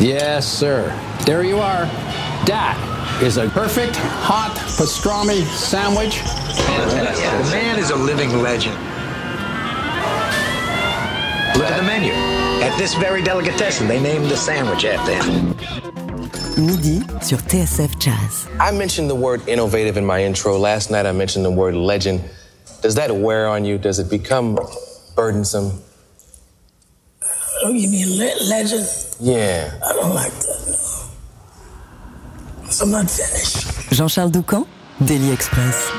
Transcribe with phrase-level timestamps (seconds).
[0.00, 0.88] Yes, sir.
[1.26, 1.84] There you are.
[2.46, 6.20] That is a perfect hot pastrami sandwich.
[6.24, 8.74] The man is a living legend.
[11.54, 12.12] Look at the menu.
[12.64, 15.50] At this very delicatessen, they named the sandwich after him.
[16.56, 18.48] Midi sur TSF Jazz.
[18.58, 20.56] I mentioned the word innovative in my intro.
[20.56, 22.22] Last night I mentioned the word legend.
[22.80, 23.76] Does that wear on you?
[23.76, 24.58] Does it become
[25.14, 25.82] burdensome?
[27.62, 28.86] Oh, you mean le- legend?
[29.20, 29.70] Yeah.
[29.84, 30.60] I don't like that.
[30.66, 30.74] No.
[32.70, 33.90] So I'm not finished.
[33.92, 34.64] Jean-Charles Doucan,
[35.00, 35.90] Daily Express.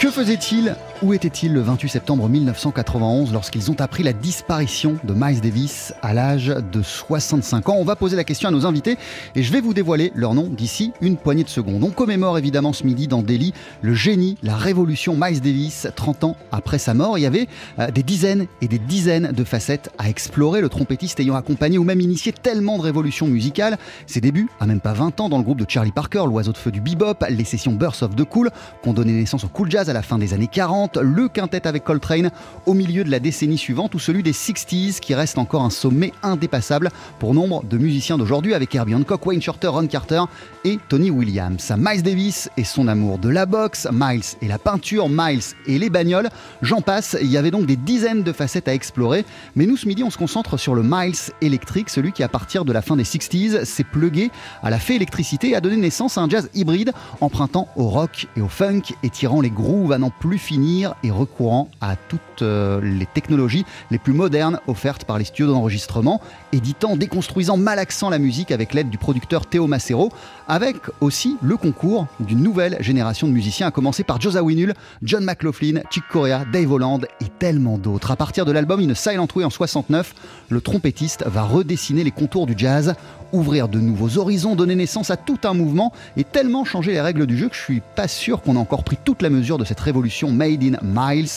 [0.00, 5.40] Que faisait-il Où était-il le 28 septembre 1991 lorsqu'ils ont appris la disparition de Miles
[5.40, 7.76] Davis à l'âge de 65 ans?
[7.76, 8.96] On va poser la question à nos invités
[9.34, 11.82] et je vais vous dévoiler leur nom d'ici une poignée de secondes.
[11.82, 16.36] On commémore évidemment ce midi dans Delhi le génie, la révolution Miles Davis 30 ans
[16.52, 17.18] après sa mort.
[17.18, 17.48] Il y avait
[17.80, 21.84] euh, des dizaines et des dizaines de facettes à explorer, le trompettiste ayant accompagné ou
[21.84, 23.76] même initié tellement de révolutions musicales.
[24.06, 26.58] Ses débuts, à même pas 20 ans, dans le groupe de Charlie Parker, l'oiseau de
[26.58, 28.50] feu du bebop, les sessions Burst of the Cool,
[28.84, 31.66] qui ont donné naissance au cool jazz à la fin des années 40, le quintet
[31.66, 32.30] avec Coltrane
[32.66, 36.12] au milieu de la décennie suivante, ou celui des 60s, qui reste encore un sommet
[36.22, 40.22] indépassable pour nombre de musiciens d'aujourd'hui, avec Herbie Hancock, Wayne Shorter, Ron Carter
[40.64, 41.72] et Tony Williams.
[41.78, 45.90] Miles Davis et son amour de la boxe, Miles et la peinture, Miles et les
[45.90, 46.28] bagnoles,
[46.62, 49.24] j'en passe, il y avait donc des dizaines de facettes à explorer,
[49.56, 52.64] mais nous ce midi on se concentre sur le Miles électrique, celui qui à partir
[52.64, 54.30] de la fin des 60s s'est plugué
[54.62, 58.26] à la fée électricité et a donné naissance à un jazz hybride empruntant au rock
[58.36, 62.42] et au funk et tirant les grooves à n'en plus finir et recourant à toutes
[62.42, 66.20] euh, les technologies les plus modernes offertes par les studios d'enregistrement,
[66.52, 70.10] éditant, déconstruisant, malaxant la musique avec l'aide du producteur Théo Macero,
[70.48, 75.24] avec aussi le concours d'une nouvelle génération de musiciens, à commencer par Joe Zawinul, John
[75.24, 78.10] McLaughlin, Chick Corea, Dave Holland et tellement d'autres.
[78.10, 80.14] À partir de l'album In Silent Way en 69,
[80.48, 82.94] le trompettiste va redessiner les contours du jazz,
[83.32, 87.26] ouvrir de nouveaux horizons, donner naissance à tout un mouvement et tellement changer les règles
[87.26, 89.64] du jeu que je suis pas sûr qu'on a encore pris toute la mesure de
[89.64, 91.28] cette révolution made in Miles.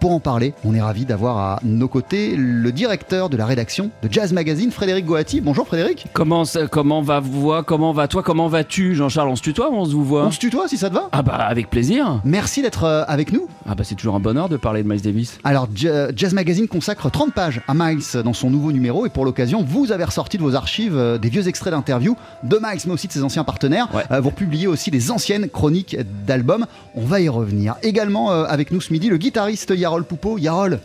[0.00, 3.90] Pour en parler, on est ravi d'avoir à nos côtés le directeur de la rédaction
[4.02, 5.40] de Jazz Magazine, Frédéric Goati.
[5.40, 6.06] Bonjour Frédéric.
[6.12, 9.28] Comment, ça- comment va voix Comment va toi Comment vas-tu, Jean-Charles?
[9.28, 10.24] On se tutoie on se vous voit?
[10.24, 12.20] On se tutoie si ça te va Ah bah avec plaisir.
[12.24, 13.48] Merci d'être euh, avec nous.
[13.68, 15.38] Ah bah c'est toujours un bonheur de parler de Miles Davis.
[15.44, 19.24] Alors, Ja- Jazz Magazine consacre 30 pages à Miles dans son nouveau numéro et pour
[19.24, 22.92] l'occasion, vous avez ressorti de vos archives euh, des vieux extraits d'interviews de Miles, mais
[22.92, 23.88] aussi de ses anciens partenaires.
[23.92, 24.04] Ouais.
[24.12, 25.96] Euh, vous publiez aussi des anciennes chroniques
[26.26, 26.66] d'albums.
[26.94, 27.74] On va y revenir.
[27.82, 30.38] Également euh, nous ce midi, le guitariste Yarol Poupeau.
[30.38, 30.80] Yarol,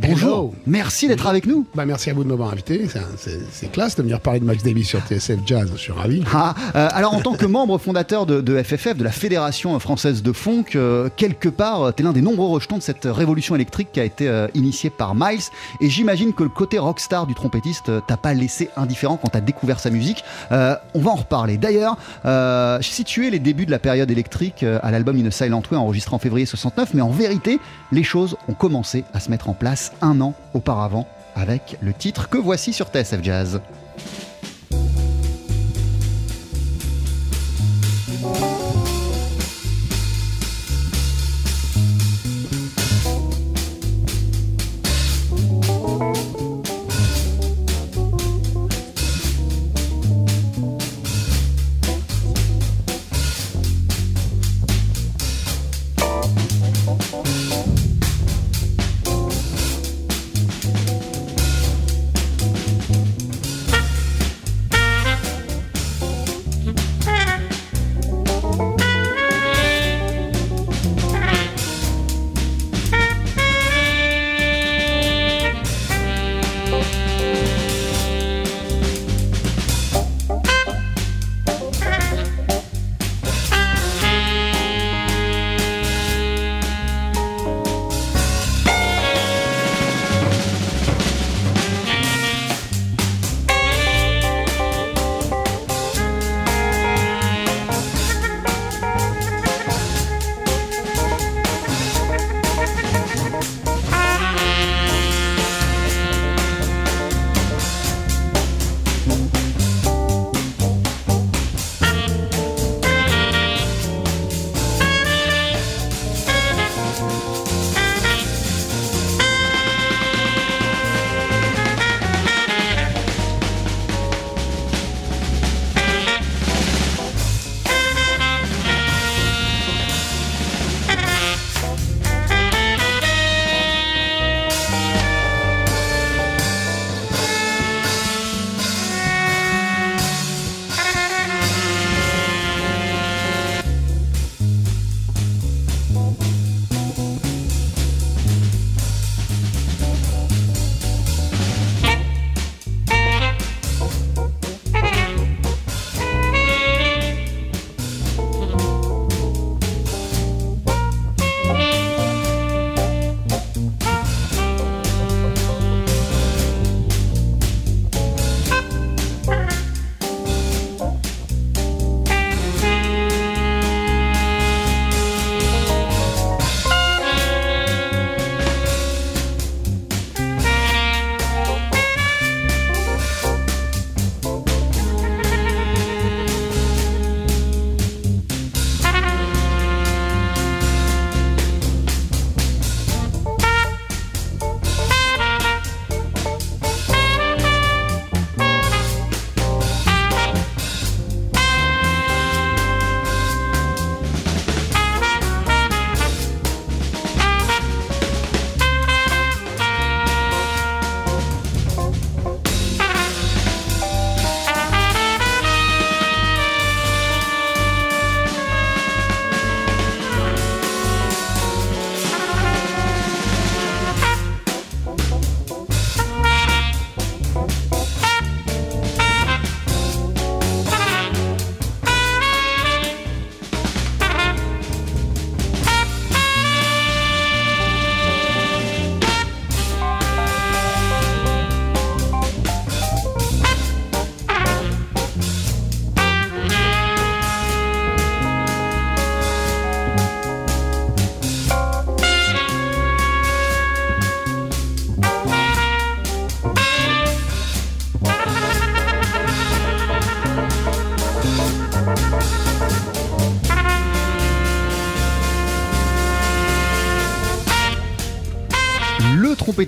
[0.00, 0.28] bonjour.
[0.28, 0.54] Hello.
[0.66, 1.66] Merci d'être avec nous.
[1.74, 2.86] Bah, merci à vous de m'avoir invité.
[3.50, 5.70] C'est classe de venir parler de Max Davis sur TSF Jazz.
[5.74, 6.22] Je suis ravi.
[6.32, 10.22] Ah, euh, alors en tant que membre fondateur de, de FFF, de la Fédération française
[10.22, 13.88] de funk, euh, quelque part, tu es l'un des nombreux rejetons de cette révolution électrique
[13.92, 15.40] qui a été euh, initiée par Miles.
[15.80, 19.40] Et j'imagine que le côté rockstar du trompettiste euh, t'a pas laissé indifférent quand t'as
[19.40, 20.24] découvert sa musique.
[20.52, 21.56] Euh, on va en reparler.
[21.56, 25.30] D'ailleurs, euh, j'ai situé les débuts de la période électrique euh, à l'album In a
[25.30, 27.60] Silent Way enregistré en février 69, mais en vérité,
[27.92, 32.28] les choses ont commencé à se mettre en place un an auparavant avec le titre
[32.28, 33.60] que voici sur TSF Jazz.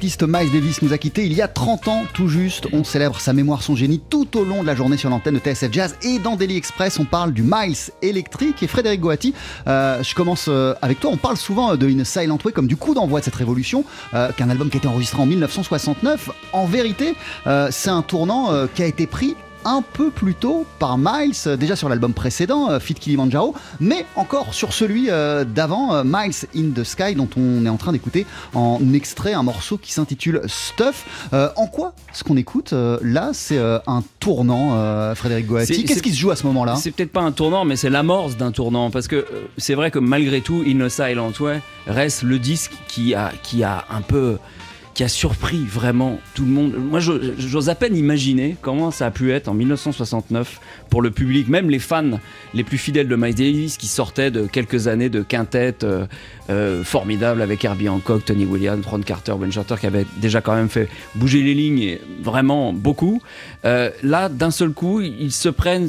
[0.02, 2.66] Miles Davis nous a quittés il y a 30 ans tout juste.
[2.72, 5.38] On célèbre sa mémoire, son génie tout au long de la journée sur l'antenne de
[5.38, 8.64] TSF Jazz et dans Daily Express, on parle du Miles électrique.
[8.64, 9.32] Et Frédéric Goati,
[9.68, 11.10] euh, je commence euh, avec toi.
[11.12, 13.84] On parle souvent de In Silent Way comme du coup d'envoi de cette révolution,
[14.14, 16.30] euh, qu'un album qui a été enregistré en 1969.
[16.52, 17.14] En vérité,
[17.46, 21.56] euh, c'est un tournant euh, qui a été pris un peu plus tôt par Miles,
[21.58, 26.34] déjà sur l'album précédent, euh, Fit Kilimanjaro, mais encore sur celui euh, d'avant, euh, Miles
[26.56, 30.42] in the Sky, dont on est en train d'écouter en extrait un morceau qui s'intitule
[30.46, 31.28] Stuff.
[31.32, 35.84] Euh, en quoi ce qu'on écoute là, c'est un tournant, euh, Frédéric Goati?
[35.84, 36.76] Qu'est-ce qui se joue à ce moment-là?
[36.76, 38.90] C'est peut-être pas un tournant, mais c'est l'amorce d'un tournant.
[38.90, 39.26] Parce que
[39.56, 43.62] c'est vrai que malgré tout, In the Silent Way reste le disque qui a, qui
[43.62, 44.38] a un peu.
[44.94, 46.74] Qui a surpris vraiment tout le monde.
[46.76, 50.60] Moi, j'ose à peine imaginer comment ça a pu être en 1969
[50.90, 52.18] pour le public, même les fans
[52.52, 56.06] les plus fidèles de Miles Davis qui sortaient de quelques années de quintettes euh,
[56.50, 60.54] euh, formidables avec Herbie Hancock, Tony Williams, Ron Carter, Ben Shorter qui avaient déjà quand
[60.54, 63.22] même fait bouger les lignes vraiment beaucoup.
[63.64, 65.88] Euh, là, d'un seul coup, ils se prennent.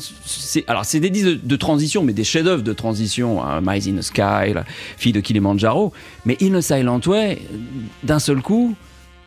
[0.68, 3.44] Alors, c'est des disques de, de transition, mais des chefs-d'œuvre de transition.
[3.44, 4.64] Hein, Miles in the Sky, la
[4.98, 5.92] fille de Kilimanjaro.
[6.26, 7.42] Mais In a Silent Way,
[8.04, 8.76] d'un seul coup,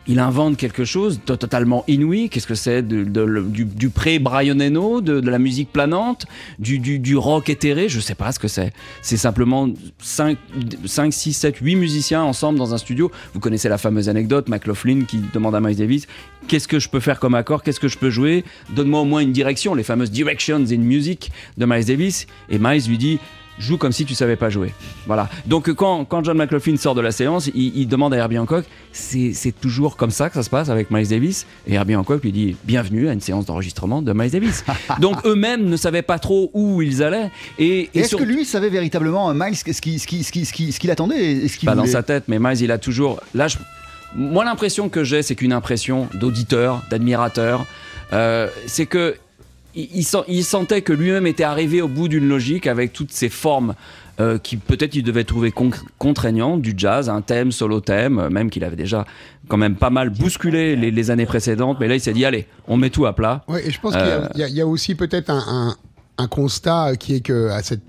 [0.08, 2.28] il invente quelque chose de totalement inouï.
[2.28, 6.26] Qu'est-ce que c'est du, pré-Brian Eno, de, la musique planante,
[6.58, 7.88] du rock éthéré?
[7.88, 8.72] Je sais pas ce que c'est.
[9.02, 9.68] C'est simplement
[10.00, 10.38] 5,
[10.84, 13.10] 5, 6, 7, 8 musiciens ensemble dans un studio.
[13.34, 16.06] Vous connaissez la fameuse anecdote, McLaughlin qui demande à Miles Davis
[16.48, 17.62] Qu'est-ce que je peux faire comme accord?
[17.62, 18.44] Qu'est-ce que je peux jouer?
[18.70, 22.26] Donne-moi au moins une direction, les fameuses directions in music de Miles Davis.
[22.48, 23.18] Et Miles lui dit
[23.58, 24.72] joue comme si tu savais pas jouer.
[25.06, 25.28] Voilà.
[25.46, 28.64] Donc quand, quand John McLaughlin sort de la séance, il, il demande à Herbie Hancock,
[28.92, 31.46] c'est toujours comme ça que ça se passe avec Miles Davis?
[31.66, 34.64] Et Herbie Hancock lui dit, bienvenue à une séance d'enregistrement de Miles Davis.
[35.00, 37.30] Donc eux-mêmes ne savaient pas trop où ils allaient.
[37.58, 40.22] Et, Et et Est-ce sur- que lui savait véritablement, euh, Miles, ce qu'il ce qui,
[40.25, 42.70] ce qui, ce qui, attendait et ce qu'il pas dans sa tête, mais Miles, il
[42.70, 43.20] a toujours.
[43.34, 43.56] Là, je-
[44.14, 47.66] moi, l'impression que j'ai, c'est qu'une impression d'auditeur, d'admirateur.
[48.12, 49.16] Euh, c'est que
[49.76, 53.12] il, il sent- il sentait que lui-même était arrivé au bout d'une logique avec toutes
[53.12, 53.75] ces formes.
[54.18, 58.30] euh, qui peut-être il devait trouver con- contraignantes du jazz, un thème, solo thème, euh,
[58.30, 59.04] même qu'il avait déjà
[59.47, 62.47] quand même pas mal bousculé les, les années précédentes, mais là il s'est dit allez,
[62.66, 63.45] on met tout à plat.
[63.47, 65.76] Ouais, et je pense qu'il y a- Euh, y, y a aussi peut-être un, un-
[66.16, 67.83] un constat qui est que à cette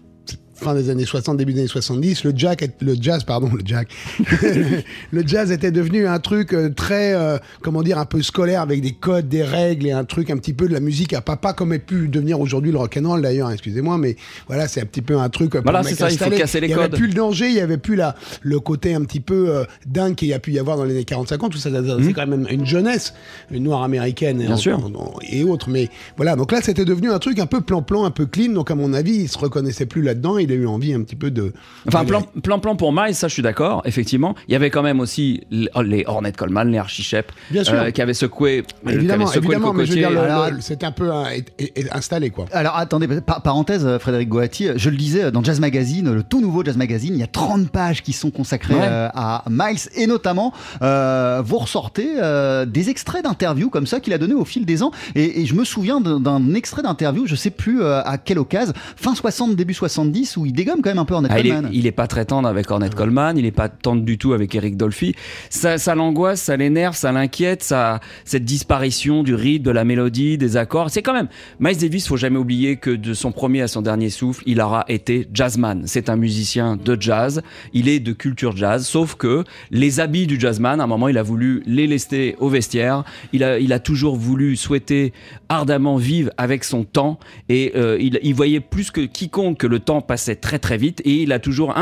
[0.57, 3.87] fin des années 60, début des années 70, le, jack le jazz, pardon, le jack,
[5.11, 8.81] le jazz était devenu un truc euh, très, euh, comment dire, un peu scolaire avec
[8.81, 11.53] des codes, des règles et un truc un petit peu de la musique à papa
[11.53, 14.15] comme est pu devenir aujourd'hui le rock'n'roll d'ailleurs, excusez-moi, mais
[14.47, 15.55] voilà, c'est un petit peu un truc.
[15.55, 16.97] euh, pour Voilà, c'est ça, il faut casser les Il y avait codes.
[16.97, 20.15] plus le danger, il y avait plus la, le côté un petit peu euh, dingue
[20.15, 21.69] qu'il y a pu y avoir dans les années 40-50, tout ça,
[22.03, 23.13] c'est quand même une jeunesse,
[23.51, 24.39] une noire américaine.
[24.39, 24.77] Bien en- sûr.
[24.83, 25.69] en- et autres.
[25.69, 28.51] Mais voilà, donc là, c'était devenu un truc un peu plan-plan, un peu clean.
[28.53, 30.37] Donc, à mon avis, il se reconnaissait plus là-dedans.
[30.47, 31.51] Il a eu envie un petit peu de.
[31.87, 34.33] Enfin, de- plan, plan, plan pour Miles, ça je suis d'accord, effectivement.
[34.47, 37.73] Il y avait quand même aussi l- les Ornette Coleman, les Archie Shep, Bien sûr.
[37.73, 40.15] euh, qui avaient secoué, qui Évidemment, avaient secoué évidemment, le mais je veux cocotier.
[40.15, 42.45] dire, le- Alors, le- c'est un peu un- est- est- est installé, quoi.
[42.53, 46.39] Alors attendez, par- parenthèse, euh, Frédéric Goati, je le disais dans Jazz Magazine, le tout
[46.39, 48.81] nouveau Jazz Magazine, il y a 30 pages qui sont consacrées Ouais.
[48.83, 54.13] euh, à Miles et notamment euh, vous ressortez euh, des extraits d'interviews comme ça qu'il
[54.13, 57.25] a donné au fil des ans et, et je me souviens d'un- d'un extrait d'interview,
[57.27, 60.89] je sais plus euh, à quelle occasion, fin 60, début 70 où il dégomme quand
[60.89, 61.69] même un peu en Ah, il, est, Coleman.
[61.73, 64.53] il est pas très tendre avec Ornette Coleman, il est pas tendre du tout avec
[64.55, 65.15] Eric Dolphy.
[65.49, 70.37] Ça, ça l'angoisse, ça l'énerve, ça l'inquiète, ça, cette disparition du rythme, de la mélodie,
[70.37, 70.89] des accords.
[70.89, 71.27] C'est quand même,
[71.59, 74.85] Miles Davis, faut jamais oublier que de son premier à son dernier souffle, il aura
[74.87, 75.83] été jazzman.
[75.85, 77.41] C'est un musicien de jazz,
[77.73, 81.17] il est de culture jazz, sauf que les habits du jazzman, à un moment, il
[81.17, 83.03] a voulu les lester au vestiaire.
[83.33, 85.13] Il a, il a toujours voulu, souhaiter
[85.49, 89.79] ardemment vivre avec son temps et euh, il, il voyait plus que quiconque que le
[89.79, 90.01] temps
[90.35, 91.73] très très vite et il a toujours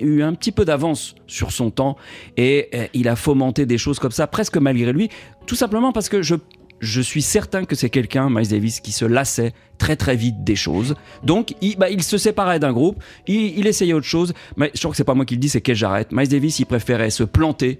[0.00, 1.96] eu un petit peu d'avance sur son temps
[2.36, 5.08] et euh, il a fomenté des choses comme ça presque malgré lui
[5.46, 6.34] tout simplement parce que je
[6.80, 10.54] je suis certain que c'est quelqu'un, Miles Davis, qui se lassait très très vite des
[10.54, 10.94] choses.
[11.24, 14.32] Donc, il, bah, se séparait d'un groupe, il, il essayait autre chose.
[14.56, 16.12] Mais je crois que c'est pas moi qui le dis, c'est que j'arrête.
[16.12, 17.78] Miles Davis, il préférait se planter,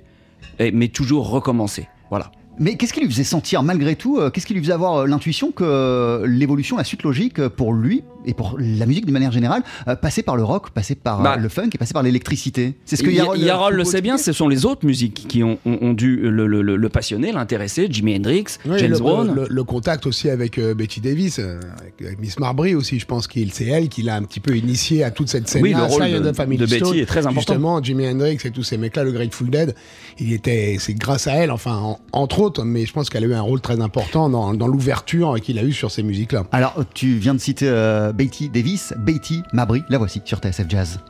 [0.58, 1.88] mais toujours recommencer.
[2.10, 2.32] Voilà.
[2.60, 5.06] Mais qu'est-ce qui lui faisait sentir malgré tout, euh, qu'est-ce qui lui faisait avoir euh,
[5.06, 9.32] l'intuition que euh, l'évolution, la suite logique pour lui et pour la musique d'une manière
[9.32, 9.62] générale,
[10.02, 12.74] passait par le rock, passait par Bah, le funk et passait par l'électricité?
[12.84, 15.58] C'est ce que Yarol, Yarol le sait bien, ce sont les autres musiques qui ont,
[15.64, 17.86] ont- ont dû le, le- le- le passionner, l'intéresser.
[17.90, 19.34] Jimi Hendrix, Oui, James le, Brown.
[19.34, 23.28] le- le contact aussi avec euh, Betty Davis, euh, avec, Miss Marbury aussi, je pense
[23.28, 25.62] qu'il c'est elle qui l'a un petit peu initié à toute cette scène.
[25.62, 26.96] Oui, le rôle de- Family de Betty Stone.
[26.98, 27.40] est très important.
[27.40, 29.74] Justement, Jimi Hendrix et tous ces mecs-là, le Grateful Dead,
[30.18, 33.26] il était, c'est grâce à elle, enfin en- entre autres, mais je pense qu'elle a
[33.26, 36.44] eu un rôle très important dans, dans l'ouverture qu'il a eu sur ces musiques-là.
[36.52, 41.00] Alors, tu viens de citer euh, Betty Davis, Betty Mabry, la voici sur TSF Jazz.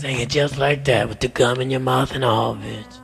[0.00, 2.96] Sing it just like that with the gum in your mouth and all, bitch.
[2.96, 3.01] Hey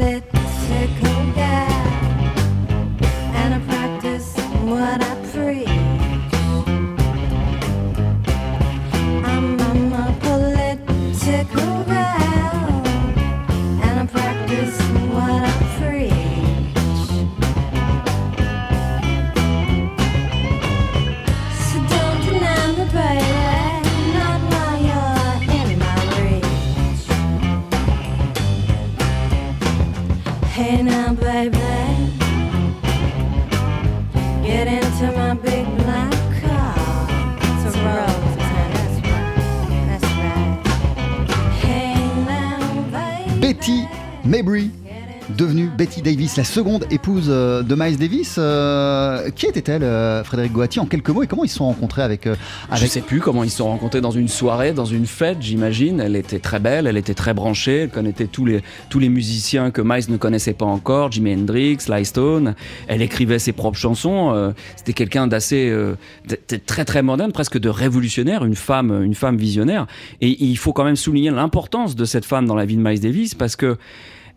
[0.00, 1.68] a political guy,
[3.34, 4.34] and I practice
[4.64, 5.21] what I
[44.42, 44.72] Mabry
[45.36, 48.36] devenue Betty Davis, la seconde épouse euh, de Miles Davis.
[48.38, 52.02] Euh, qui était-elle, euh, Frédéric Goati, en quelques mots, et comment ils se sont rencontrés
[52.02, 52.26] avec...
[52.26, 52.34] euh,
[52.70, 52.90] Je avec...
[52.90, 56.00] sais plus comment ils se sont rencontrés dans une soirée, dans une fête, j'imagine.
[56.00, 59.70] Elle était très belle, elle était très branchée, elle connaissait tous les, tous les musiciens
[59.70, 62.54] que Miles ne connaissait pas encore, Jimi Hendrix, Sly Stone.
[62.88, 64.52] Elle écrivait ses propres chansons.
[64.76, 65.72] C'était quelqu'un d'assez,
[66.66, 69.86] très très moderne, presque de révolutionnaire, une femme, une femme visionnaire.
[70.20, 73.00] Et il faut quand même souligner l'importance de cette femme dans la vie de Miles
[73.00, 73.76] Davis parce que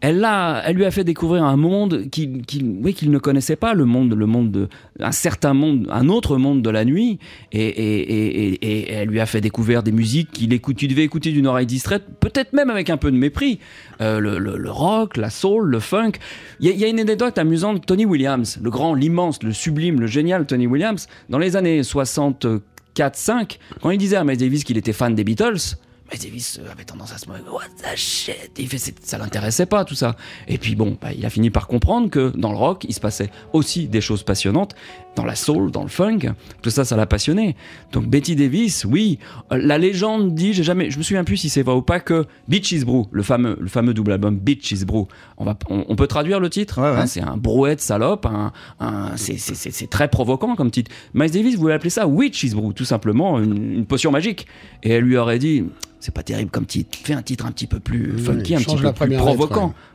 [0.07, 0.27] elle,
[0.65, 2.43] elle lui a fait découvrir un monde qu'il
[2.83, 4.67] oui, ne connaissait pas, le monde, le monde de,
[5.00, 7.17] un certain monde, un autre monde de la nuit,
[7.51, 12.53] et, elle lui a fait découvrir des musiques qu'il devais écouter d'une oreille distraite, peut-être
[12.53, 13.59] même avec un peu de mépris,
[14.01, 16.13] Euh, le, rock, la soul, le funk.
[16.59, 20.45] Il y, a- une anecdote amusante, Tony Williams, le grand, l'immense, le sublime, le génial
[20.45, 25.15] Tony Williams, dans les années 64-5, quand il disait à Miles Davis qu'il était fan
[25.15, 25.77] des Beatles,
[26.12, 27.41] Miles Davis euh, avait tendance à se moquer.
[27.51, 28.51] What the shit?
[28.57, 30.15] Il fait, ça l'intéressait pas tout ça.
[30.47, 33.00] Et puis bon, bah, il a fini par comprendre que dans le rock, il se
[33.00, 34.75] passait aussi des choses passionnantes.
[35.15, 36.19] Dans la soul, dans le funk,
[36.62, 37.55] tout ça, ça l'a passionné.
[37.93, 39.17] Donc Betty Davis, oui,
[39.53, 42.01] euh, la légende dit, j'ai jamais, je me souviens plus si c'est vrai ou pas
[42.01, 45.07] que Beaches Brew, le fameux, le fameux double album Beaches Brew.
[45.38, 46.81] On va, on, on peut traduire le titre?
[46.81, 46.97] Ouais, ouais.
[47.03, 50.91] Hein, c'est un brouette salope, un, un- c'est- très provoquant comme titre.
[51.13, 54.47] Miles Davis voulait appeler ça Witch's Brew, tout simplement, une, une potion magique.
[54.83, 55.63] Et elle lui aurait dit,
[56.05, 58.75] c'est pas terrible comme titre, fais un titre un petit peu plus funky, un petit
[58.83, 59.47] peu plus lettre, ouais.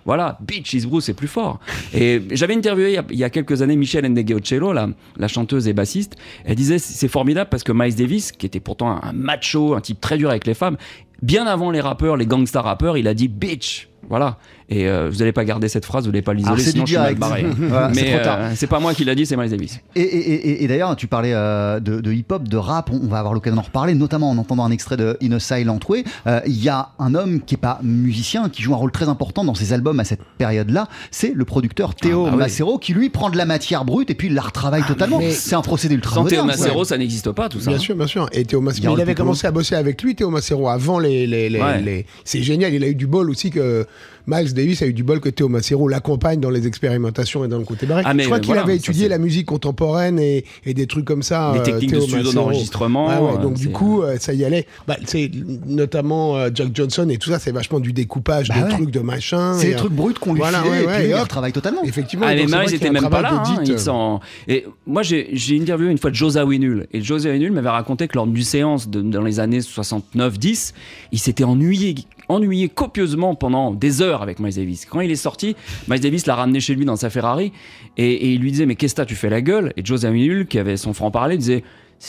[0.05, 1.61] Voilà, Beaches Brew, c'est plus fort.
[1.95, 5.29] Et j'avais interviewé il y a- il y, a quelques années Michelle Ndegeocello, la, la
[5.29, 6.17] chanteuse et bassiste.
[6.45, 9.81] Elle disait c'est formidable parce que Miles Davis, qui était pourtant un, un macho, un
[9.81, 10.77] type très dur avec les femmes,
[11.23, 13.89] bien avant les rappeurs, les gangsta rappeurs, il a dit bitch.
[14.11, 14.37] Voilà.
[14.69, 16.91] Et euh, vous n'allez pas garder cette phrase, vous n'allez pas l'isoler, c'est sinon je
[16.93, 17.47] suis mal barré.
[17.59, 18.39] Voilà, Mais trop tard.
[18.41, 19.81] euh, c'est pas moi qui l'a dit, c'est Miles Davis.
[19.97, 23.07] Et, et- et- et d'ailleurs, tu parlais euh, de, de hip-hop, de rap, on, on
[23.09, 26.05] va avoir l'occasion d'en reparler, notamment en entendant un extrait de In a Silent Way.
[26.27, 29.09] Euh, Il y a un homme qui est pas musicien, qui joue un rôle très
[29.09, 32.43] important dans ses albums à cette période-là, c'est le producteur Théo Ah bah oui.
[32.43, 35.19] Macero, qui lui prend de la matière brute et puis il la retravaille totalement.
[35.21, 36.45] mais- C'est un procédé ultra Sans Théo.
[36.45, 37.71] Macero, ça n'existe pas, tout ça.
[37.71, 37.81] Bien hein.
[37.81, 38.29] sûr, bien sûr.
[38.33, 41.27] Et Théo Macero, il avait commencé à bosser avec lui, Théo Macero, avant les.
[41.27, 41.81] les, les, Ouais.
[41.81, 43.87] les- C'est génial, il a eu du bol aussi que
[44.27, 47.59] Miles Davis a eu du bol que Théo Macero l'accompagne dans les expérimentations et dans
[47.59, 48.03] le côté barré.
[48.05, 51.05] Ah, Je crois euh, qu'il voilà, avait étudié la musique contemporaine et, et des trucs
[51.05, 51.53] comme ça.
[51.53, 54.45] Des euh, techniques de studio d'enregistrement, Ouais, ouais, euh, donc du coup, euh, ça y
[54.45, 54.67] allait.
[54.87, 55.31] Bah, c'est
[55.67, 58.69] notamment euh, Jack Johnson et tout ça, c'est vachement du découpage Bah de ouais.
[58.71, 59.55] trucs, de machin.
[59.59, 61.21] C'est des trucs bruts qu'on lui voilà, filait ouais, et puis il hop.
[61.23, 61.83] retravaille totalement.
[61.85, 63.43] Effectivement, Ah, mais Miles était même pas là.
[63.47, 66.87] hein, Et moi, j'ai interviewé une fois Joe Zawinul.
[66.93, 70.73] Et Joe Zawinul m'avait raconté que lors d'une séance dans les années 69-10,
[71.13, 71.95] il s'était ennuyé,
[72.31, 74.87] ennuyé copieusement pendant des heures avec Miles Davis.
[74.87, 75.57] Quand il est sorti,
[75.89, 77.53] Miles Davis l'a ramené chez lui dans sa Ferrari
[77.97, 79.73] et, il lui disait Mais qu'est-ce que tu fais la gueule?
[79.77, 81.65] Et Joe Zawinul, qui avait son franc-parler, disait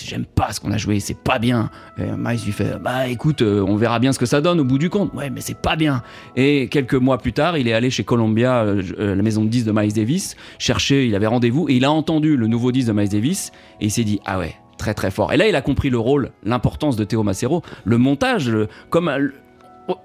[0.05, 1.69] j'aime pas ce qu'on a joué, c'est pas bien.
[1.97, 4.63] Et Miles lui fait bah écoute, euh, on verra bien ce que ça donne au
[4.63, 5.13] bout du compte.
[5.13, 6.01] Ouais, mais c'est pas bien.
[6.35, 9.49] Et quelques mois plus tard, il est allé chez Columbia, euh, euh, la maison de
[9.49, 12.87] disques de Miles Davis, chercher, il avait rendez-vous et il a entendu le nouveau disque
[12.87, 13.51] de Miles Davis
[13.81, 15.33] et il s'est dit ah ouais, très très fort.
[15.33, 18.51] Et là, il a compris le rôle, l'importance de Théo Macero, le montage,
[18.89, 19.09] comme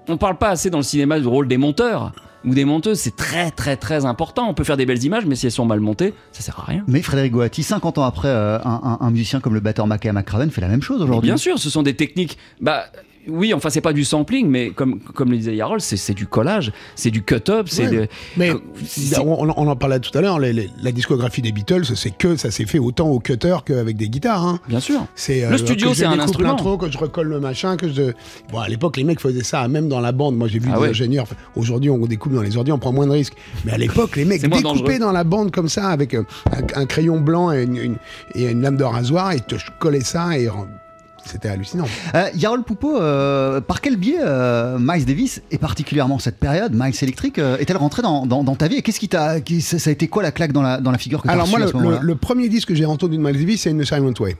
[0.07, 2.11] on parle pas assez dans le cinéma du rôle des monteurs.
[2.45, 4.47] ou des monteuses, c'est très très très important.
[4.49, 6.63] On peut faire des belles images, mais si elles sont mal montées, ça sert à
[6.63, 6.83] rien.
[6.87, 10.11] Mais Frédéric Goati, 50 ans après, euh, un, un- un musicien comme le batteur Mackay
[10.11, 11.29] McCraven fait la même chose aujourd'hui.
[11.29, 12.37] Bien sûr, ce sont des techniques.
[12.61, 12.85] Bah
[13.29, 16.71] oui, enfin c'est pas du sampling, mais comme comme le disait Yarol, c'est du collage,
[16.95, 18.09] c'est du cut-up, c'est Ouais.
[18.37, 18.51] Mais
[18.85, 22.51] c'est- on, on en parlait tout à l'heure, la discographie des Beatles, c'est que ça
[22.51, 24.45] s'est fait autant au cutter qu'avec des guitares.
[24.45, 24.59] hein.
[24.67, 25.05] Bien sûr.
[25.15, 26.55] C'est Le studio, c'est un instrument.
[26.77, 28.11] que je recolle le machin, que je.
[28.51, 30.35] Bon, à l'époque, les mecs faisaient ça, même dans la bande.
[30.35, 30.89] Moi, j'ai vu Ah des ouais.
[30.89, 31.27] ingénieurs.
[31.55, 33.33] Aujourd'hui, on découpe dans les ordi, on prend moins de risques.
[33.65, 34.99] Mais à l'époque, les mecs découpaient dangereux.
[34.99, 37.97] dans la bande comme ça, avec euh, un, un crayon blanc et une, une-
[38.35, 40.47] et une lame de rasoir, et te collaient ça, et
[41.27, 41.85] c'était hallucinant.
[42.15, 46.95] Euh, Yarol Poupeau, euh, par quel biais euh, Miles Davis, et particulièrement cette période, Miles
[47.01, 48.75] Electric, est-elle rentrée dans, dans- dans ta vie?
[48.77, 49.35] Et qu'est-ce qui t'a.
[49.61, 51.47] ça, a été quoi la claque dans la, dans la figure que tu as Alors
[51.47, 51.99] moi, le, à ce moment-là?
[52.01, 54.35] le- le premier disque que j'ai entendu de Miles Davis, c'est In the Silent Way.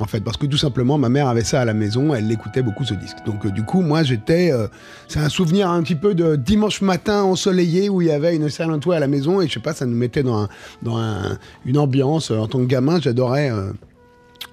[0.00, 2.62] En fait, parce que tout simplement, ma mère avait ça à la maison, elle écoutait
[2.62, 3.18] beaucoup ce disque.
[3.26, 4.50] Donc, euh, du coup, moi, j'étais.
[4.52, 4.66] euh,
[5.06, 8.48] c'est un souvenir un petit peu de dimanche matin ensoleillé où il y avait une
[8.48, 10.48] Silent Way à la maison et je sais pas, ça nous mettait dans, un-
[10.82, 12.32] dans un- une ambiance.
[12.32, 13.52] En tant que gamin, j'adorais.
[13.52, 13.70] euh,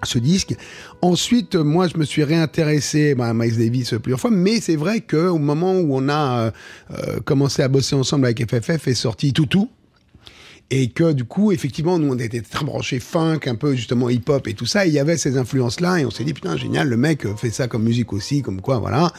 [0.04, 0.56] ce disque.
[1.02, 5.02] Ensuite, moi, je me suis réintéressé bah, à Miles Davis plusieurs fois, mais c'est vrai
[5.02, 6.52] qu'au moment où on a euh,
[6.92, 9.70] euh, commencé à bosser ensemble avec FFF, est sorti Toutou.
[10.74, 14.48] Et que du coup, effectivement, nous, on était très branchés funk, un peu justement hip-hop
[14.48, 14.86] et tout ça.
[14.86, 16.00] Il y avait ces influences-là.
[16.00, 18.62] Et on s'est dit, putain, génial, le mec euh, fait ça comme musique aussi, comme
[18.62, 19.12] quoi, voilà.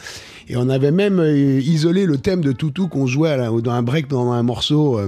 [0.47, 4.31] Et on avait même isolé le thème de Toutou qu'on jouait dans un break, dans
[4.31, 4.99] un morceau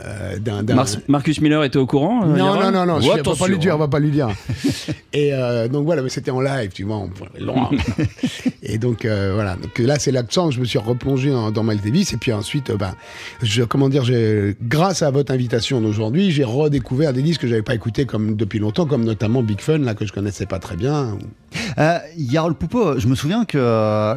[0.00, 0.62] euh, d'un.
[0.62, 3.32] d'un- Mar- Marcus Miller était au courant euh, non, non, non, non, Oh, je- on
[3.32, 4.28] va pas lui dire, on va pas lui dire.
[5.12, 7.06] et euh, donc voilà, mais c'était en live, tu vois,
[7.38, 7.70] loin.
[8.62, 11.80] et donc euh, voilà, donc là c'est l'accent je me suis replongé dans, dans Miles
[11.82, 12.12] Davis.
[12.12, 12.94] Et puis ensuite, euh, ben,
[13.42, 17.62] je, comment dire, j'ai, grâce à votre invitation d'aujourd'hui, j'ai redécouvert des disques que j'avais
[17.62, 20.76] pas écoutés comme depuis longtemps, comme notamment Big Fun, là que je connaissais pas très
[20.76, 21.18] bien.
[21.78, 23.58] Euh, Yarol Poupeau, je me souviens que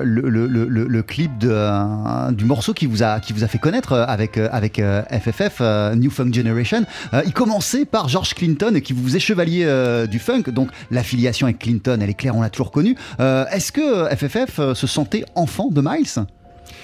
[0.03, 3.43] le, le- le- le- le clip de, euh, du morceau qui vous a, qui vous
[3.43, 8.09] a fait connaître avec, avec euh, FFF, euh, New Funk Generation, euh, il commençait par
[8.09, 10.43] George Clinton qui vous faisait chevalier euh, du funk.
[10.47, 12.95] Donc l'affiliation avec Clinton, elle est claire, on l'a toujours connue.
[13.19, 16.25] Est-ce que FFF se sentait enfant de Miles?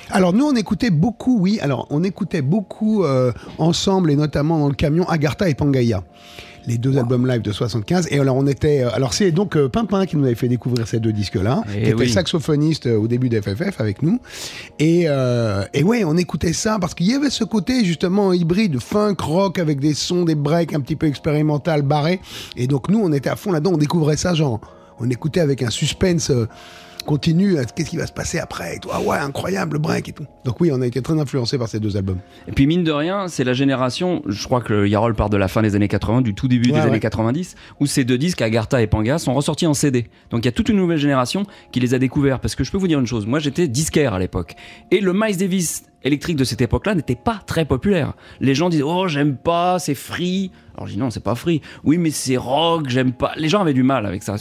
[0.10, 3.06] Alors nous on écoutait beaucoup, oui, alors on écoutait beaucoup
[3.58, 6.04] ensemble et notamment dans le camion Agartha et Pangaea.
[6.66, 8.08] Les deux albums live de 75.
[8.12, 8.84] Et alors on était.
[8.84, 11.82] euh, alors c'est donc euh, Pimpin qui nous avait fait découvrir ces deux disques-là, Eh
[11.84, 12.10] qui était oui.
[12.10, 14.20] saxophoniste euh, au début de FFF avec nous.
[14.80, 18.80] Et, euh, et ouais, on écoutait ça parce qu'il y avait ce côté justement hybride,
[18.80, 22.22] funk, rock avec des sons, des breaks un petit peu expérimental, barré.
[22.56, 24.62] Et donc nous on était à fond là-dedans, on découvrait ça genre.
[25.00, 26.30] On écoutait avec un suspense.
[26.30, 26.48] euh,
[27.04, 28.90] continu, euh, qu'est-ce qui va se passer après et tout.
[28.92, 30.26] Ah ouais, incroyable, le break et tout.
[30.46, 32.20] Donc oui, on a été très influencé par ces deux albums.
[32.48, 35.48] Et puis mine de rien, c'est la génération, je crois que Yarol part de la
[35.48, 36.88] fin des années 80, du tout début Ouais, des ouais.
[36.88, 40.08] années 90, où ces deux disques, Agartha et Panga, sont ressortis en CD.
[40.30, 42.40] Donc il y a toute une nouvelle génération qui les a découverts.
[42.40, 44.56] Parce que je peux vous dire une chose, moi j'étais disquaire à l'époque.
[44.92, 48.14] Et le Miles Davis électrique de cette époque-là n'était pas très populaire.
[48.40, 50.52] Les gens disaient, oh j'aime pas, c'est free.
[50.76, 51.62] Alors je dis non, c'est pas free.
[51.84, 53.34] Oui, mais c'est rock, j'aime pas.
[53.38, 54.36] Les gens avaient du mal avec ça.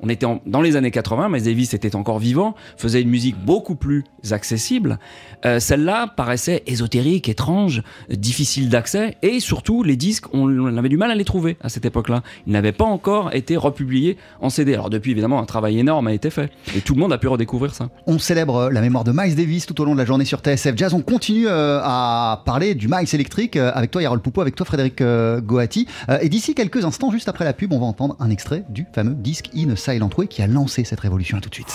[0.00, 3.76] On était dans les années 80, Miles Davis était encore vivant, faisait une musique beaucoup
[3.76, 4.98] plus accessible.
[5.44, 11.10] Euh, Celle-là paraissait ésotérique, étrange, difficile d'accès, et surtout les disques, on, avait du mal
[11.10, 12.22] à les trouver à cette époque-là.
[12.46, 14.74] Ils n'avaient pas encore été republiés en CD.
[14.74, 17.28] Alors depuis, évidemment, un travail énorme a été fait, et tout le monde a pu
[17.28, 17.90] redécouvrir ça.
[18.06, 20.76] On célèbre la mémoire de Miles Davis tout au long de la journée sur TSF
[20.76, 20.94] Jazz.
[20.94, 24.66] On continue euh, à parler du Miles électrique euh, avec toi, Yarol Poupeau, avec toi,
[24.66, 25.86] Frédéric euh, Goati.
[26.08, 28.86] Euh, et d'ici quelques instants, juste après la pub, on va entendre un extrait du
[28.92, 31.38] fameux disque In a Silent Way qui a lancé cette révolution.
[31.38, 31.72] À tout de suite.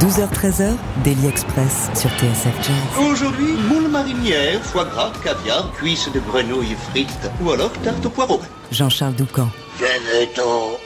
[0.00, 0.72] 12h-13h,
[1.04, 3.10] Daily Express sur TSF Jazz.
[3.10, 8.40] Aujourd'hui, moule marinière, foie gras, caviar, cuisses de grenouille frites ou alors tarte au poireau.
[8.70, 9.48] Jean-Charles Doucan.
[9.78, 10.85] Venez-t'en.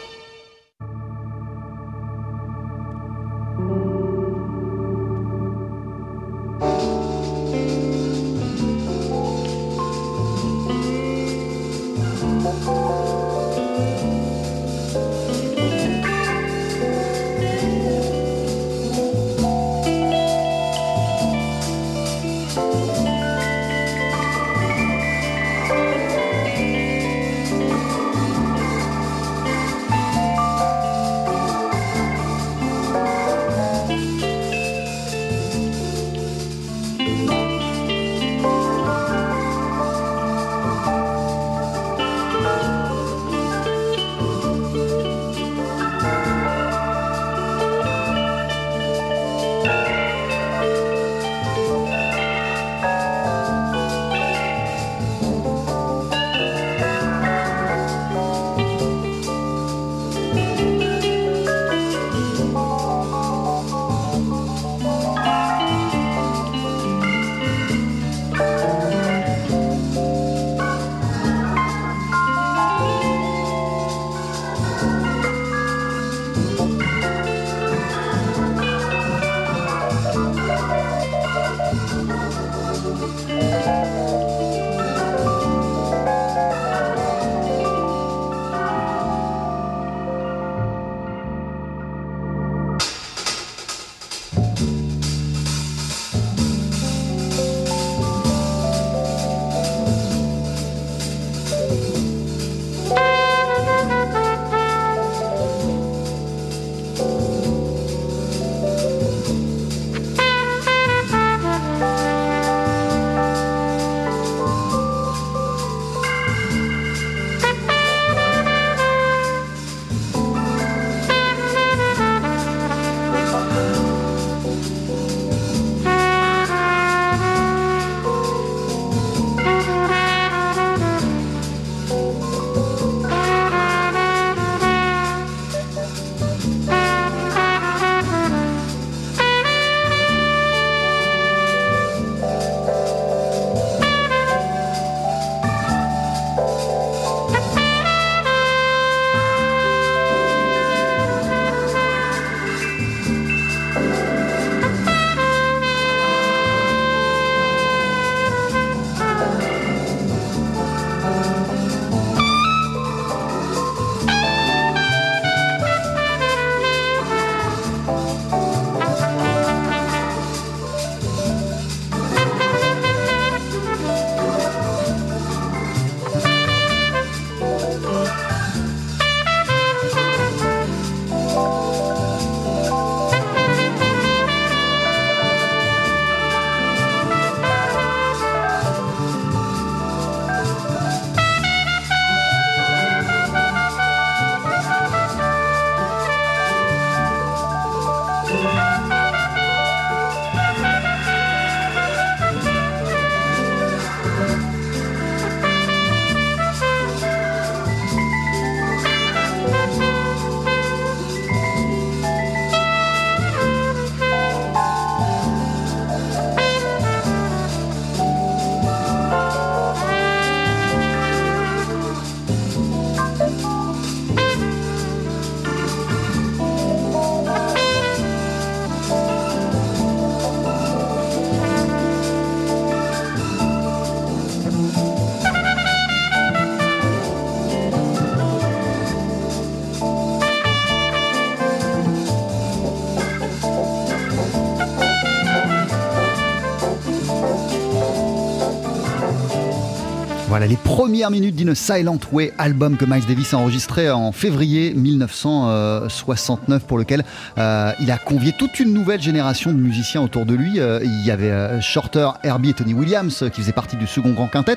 [250.91, 256.79] Premières minutes d'In Silent Way, album que Miles Davis a enregistré en février 1969, pour
[256.79, 257.05] lequel
[257.39, 260.59] euh, il a convié toute une nouvelle génération de musiciens autour de lui.
[260.59, 264.11] Euh, il y avait euh, Shorter, Herbie et Tony Williams qui faisaient partie du second
[264.11, 264.57] grand quintet.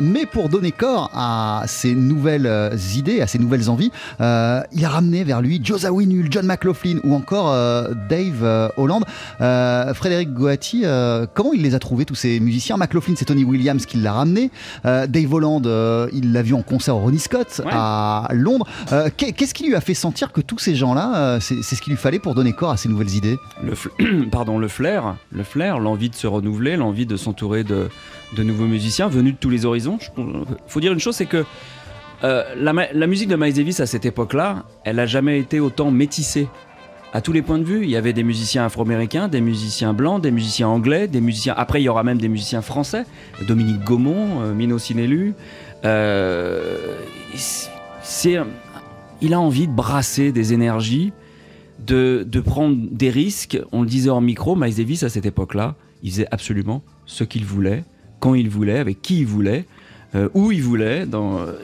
[0.00, 2.50] Mais pour donner corps à ces nouvelles
[2.96, 4.24] idées, à ces nouvelles envies, il
[4.84, 7.52] a ramené vers lui Joe Zawinul, John McLaughlin ou encore
[8.08, 9.04] Dave Holland.
[9.38, 10.84] Frédéric Goati,
[11.34, 12.78] comment il les a trouvés tous ces musiciens?
[12.78, 14.50] McLaughlin, c'est Tony Williams qui l'a ramené.
[14.84, 18.66] Dave Holland, euh, il l'a vu en concert au Ronnie Scott à Londres.
[18.92, 21.80] Euh, qu'est- Qu'est-ce qui lui a fait sentir que tous ces gens-là, euh, c'est ce
[21.82, 23.38] qu'il lui fallait pour donner corps à ces nouvelles idées?
[23.62, 27.88] Le, pardon, le flair, le flair, l'envie de se renouveler, l'envie de s'entourer de,
[28.36, 29.98] de nouveaux musiciens venus de tous les horizons.
[30.16, 31.44] Il faut dire une chose, c'est que
[32.24, 35.90] euh, la, la musique de Miles Davis à cette époque-là, elle n'a jamais été autant
[35.90, 36.48] métissée.
[37.14, 40.22] À tous les points de vue, il y avait des musiciens afro-américains, des musiciens blancs,
[40.22, 41.54] des musiciens anglais, des musiciens.
[41.56, 43.04] Après, il y aura même des musiciens français,
[43.46, 45.32] Dominique Gaumont, euh, Mino Sinelu.
[45.86, 46.98] Euh,
[48.02, 48.36] c'est,
[49.22, 51.12] il a envie de brasser des énergies,
[51.86, 53.58] de, de prendre des risques.
[53.72, 57.46] On le disait en micro, Miles Davis à cette époque-là, il faisait absolument ce qu'il
[57.46, 57.84] voulait,
[58.20, 59.64] quand il voulait, avec qui il voulait,
[60.14, 61.06] euh, où il voulait.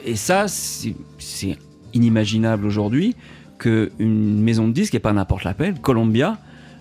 [0.05, 1.57] Et ça, c'est
[1.93, 3.15] inimaginable aujourd'hui
[3.57, 6.37] qu'une maison de disques, et pas n'importe laquelle, Columbia,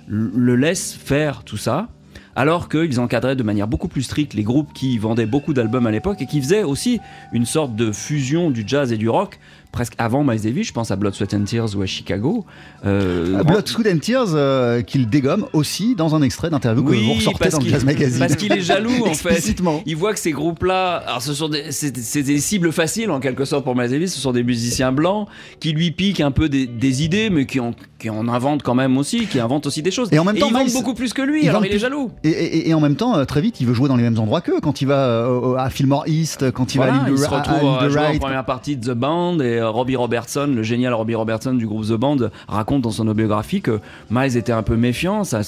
[0.06, 1.88] le laisse faire tout ça.
[2.36, 5.92] Alors qu'ils encadraient de manière beaucoup plus stricte les groupes qui vendaient beaucoup d'albums à
[5.92, 6.98] l'époque et qui faisaient aussi
[7.32, 9.38] une sorte de fusion du jazz et du rock,
[9.74, 12.46] presque avant Miles Davis, je pense à Blood, Sweat and Tears ou à Chicago.
[12.86, 17.12] Euh, Blood, Sweat and Tears, euh, qu'il dégomme aussi dans un extrait d'interview que vous
[17.14, 18.18] ressortez dans le Jazz Magazine.
[18.20, 19.54] Parce qu'il est jaloux en fait.
[19.84, 23.74] Il voit que ces groupes-là, alors ce sont des, cibles faciles en quelque sorte pour
[23.76, 24.14] Miles Davis.
[24.14, 25.26] Ce sont des musiciens blancs
[25.60, 28.74] qui lui piquent un peu des, des idées, mais qui en, qui en inventent quand
[28.74, 30.08] même aussi, qui inventent aussi des choses.
[30.12, 31.42] Et en même temps, beaucoup plus que lui.
[31.44, 32.10] il alors il est jaloux.
[32.22, 34.18] Et, et- et en même temps, euh, très vite, il veut jouer dans les mêmes
[34.18, 34.60] endroits qu'eux.
[34.62, 37.24] Quand il va euh, à Fillmore East, quand il Voilà, va à l'île il se
[37.26, 38.20] à- à retrouve à de jouer en Wright.
[38.20, 41.92] première partie de The Band et Robbie Robertson, le génial Robbie Robertson du groupe The
[41.92, 42.16] Band,
[42.48, 45.24] raconte dans son autobiographie que Miles était un peu méfiant.
[45.24, 45.40] Ça,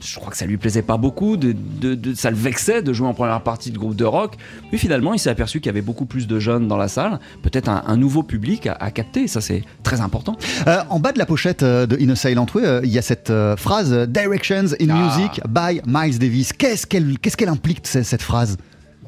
[0.00, 2.92] je crois que ça lui plaisait pas beaucoup, de, de- de- ça le vexait de
[2.92, 4.34] jouer en première partie de groupe de rock.
[4.68, 7.20] Puis finalement, il s'est aperçu qu'il y avait beaucoup plus de jeunes dans la salle,
[7.42, 9.28] peut-être un, un nouveau public à, à capter.
[9.28, 10.36] Ça, c'est très important.
[10.66, 12.98] Euh, en bas de la pochette euh, de In a Silent Way, euh, il y
[12.98, 15.16] a cette euh, phrase euh, Directions in Ah.
[15.16, 16.52] Music by Miles Davis.
[16.52, 18.58] Qu'est-ce qu'elle implique, ce- cette phrase?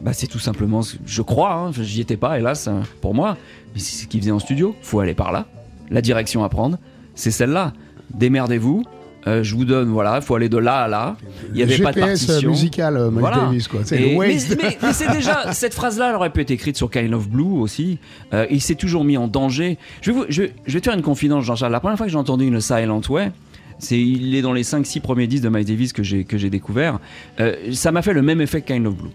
[0.03, 3.37] Bah, c'est tout simplement, je crois, hein, j'y étais pas, hélas, hein, pour moi,
[3.75, 4.75] mais c'est ce qu'il faisait en studio.
[4.83, 5.47] Faut aller par là.
[5.91, 6.79] La direction à prendre,
[7.15, 7.73] c'est celle-là.
[8.15, 8.85] Démerdez-vous.
[9.27, 11.17] euh, je vous donne, voilà, faut aller de là à là.
[11.51, 12.51] Il y Le avait pas de GPS partition.
[12.51, 13.81] musical, euh, Miles Davis, quoi.
[13.85, 16.89] C'est le mais, mais- mais c'est déjà cette phrase-là, elle aurait pu être écrite sur
[16.91, 17.99] Kind of Blue aussi.
[18.33, 19.79] Euh, il s'est toujours mis en danger.
[20.03, 21.73] Je vais, vous- je, je vais te faire une confidence, Jean-Charles.
[21.73, 23.33] La première fois que j'ai entendu une Silent Way,
[23.81, 26.49] c'est il est dans les 5-6 premiers disques de Miles Davis que j'ai que j'ai
[26.51, 27.01] découvert.
[27.41, 29.11] Euh, ça m'a fait le même effet que Kind of Blue.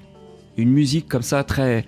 [0.58, 1.86] Une musique comme ça très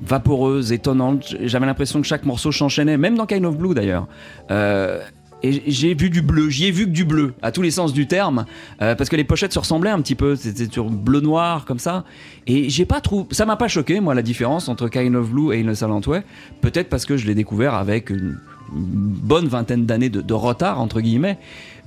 [0.00, 1.36] vaporeuse, étonnante.
[1.42, 4.06] J'avais l'impression que chaque morceau s'enchaînait, même dans Kind of Blue d'ailleurs.
[4.50, 5.00] Euh,
[5.42, 7.92] et j'ai vu du bleu, j'y ai vu que du bleu, à tous les sens
[7.92, 8.44] du terme,
[8.82, 12.04] euh, parce que les pochettes se ressemblaient un petit peu, c'était sur bleu-noir comme ça.
[12.48, 15.54] Et j'ai pas trouvé, ça m'a pas choqué, moi, la différence entre Kind of Blue
[15.54, 16.24] et Innocent Way.
[16.60, 18.38] Peut-être parce que je l'ai découvert avec une,
[18.70, 21.38] bonne vingtaine d'années de retard, entre guillemets.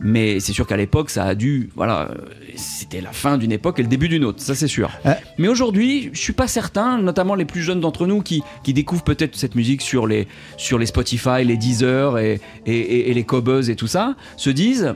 [0.04, 2.16] Mais c'est sûr qu'à l'époque, ça a dû, voilà, euh,
[2.56, 4.90] c'était la fin d'une époque et le début d'une autre, ça c'est sûr.
[5.38, 9.04] Mais aujourd'hui, je suis pas certain, notamment les plus jeunes d'entre nous qui, qui découvrent
[9.04, 13.24] peut-être cette musique sur les, sur les Spotify, les Deezer et, et, et- et les
[13.24, 14.96] Cobuzz et tout ça, se disent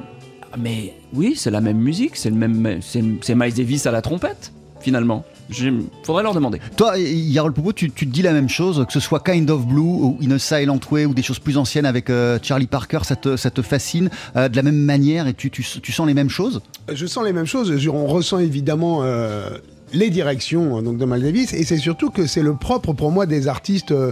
[0.51, 4.01] Ah, Mais oui, c'est la même musique, c'est le même, c'est Miles Davis à la
[4.01, 5.23] trompette, finalement.
[6.03, 6.59] Faudrait leur demander.
[6.75, 9.65] Toi, Yarol Poupeau, tu, tu te dis la même chose, que ce soit Kind of
[9.65, 12.99] Blue ou In a Silent Way ou des choses plus anciennes avec euh, Charlie Parker,
[13.03, 16.07] ça te, ça te fascine euh, de la même manière et tu, tu, tu sens
[16.07, 16.61] les mêmes choses?
[16.91, 17.71] Je sens les mêmes choses.
[17.87, 19.57] On ressent évidemment euh,
[19.93, 23.11] les directions euh, donc de Miles Davis, et c'est surtout que c'est le propre pour
[23.11, 24.11] moi des artistes euh,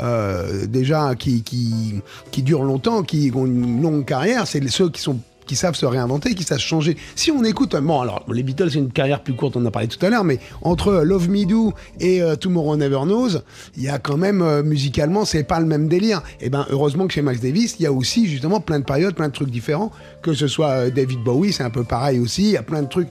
[0.00, 1.94] euh, déjà qui, qui
[2.30, 4.46] qui durent longtemps, qui ont une longue carrière.
[4.46, 6.96] C'est ceux qui sont qui savent se réinventer, qui savent changer.
[7.16, 9.70] Si on écoute, bon alors les Beatles c'est une carrière plus courte, on en a
[9.70, 13.38] parlé tout à l'heure, mais entre Love Me Do et euh, Tomorrow Never Knows,
[13.76, 16.22] il y a quand même euh, musicalement c'est pas le même délire.
[16.40, 19.14] Et ben heureusement que chez Miles Davis, il y a aussi justement plein de périodes,
[19.14, 19.90] plein de trucs différents.
[20.22, 22.42] Que ce soit euh, David Bowie, c'est un peu pareil aussi.
[22.44, 23.08] Il y a plein de trucs.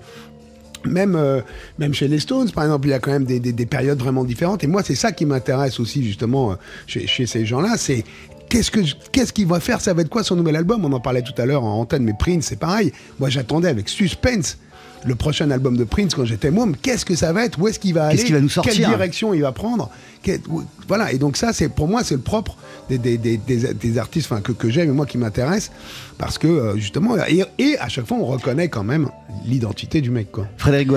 [0.85, 1.39] Même, euh,
[1.79, 3.99] même chez les Stones, par exemple, il y a quand même des, des- des périodes
[3.99, 4.65] vraiment différentes.
[4.65, 6.55] Et moi, c'est ça qui m'intéresse aussi, justement, euh,
[6.87, 7.75] chez, chez ces gens-là.
[7.77, 8.03] C'est
[8.53, 9.81] qu'est-ce que qu'est-ce qu'il va faire?
[9.81, 10.85] Ça va être quoi son nouvel album?
[10.85, 12.93] On en parlait tout à l'heure en antenne, mais Prince, c'est pareil.
[13.19, 14.59] Moi, j'attendais avec suspense
[15.05, 17.59] le prochain album de Prince quand j'étais moi, mais qu'est-ce que ça va être?
[17.59, 18.73] Où est-ce qu'il va aller Qu'est-ce qu'il va nous sortir?
[18.73, 19.89] Quelle direction il va prendre?
[20.87, 22.55] Voilà, et donc ça, c'est pour moi, c'est le propre
[22.89, 25.71] des, des, des, des- des artistes enfin, que, que j'aime et moi qui m'intéresse,
[26.17, 29.09] parce que euh, justement, et, et à chaque fois, on reconnaît quand même
[29.45, 30.31] l'identité du mec.
[30.31, 30.47] Quoi.
[30.57, 30.89] Frédéric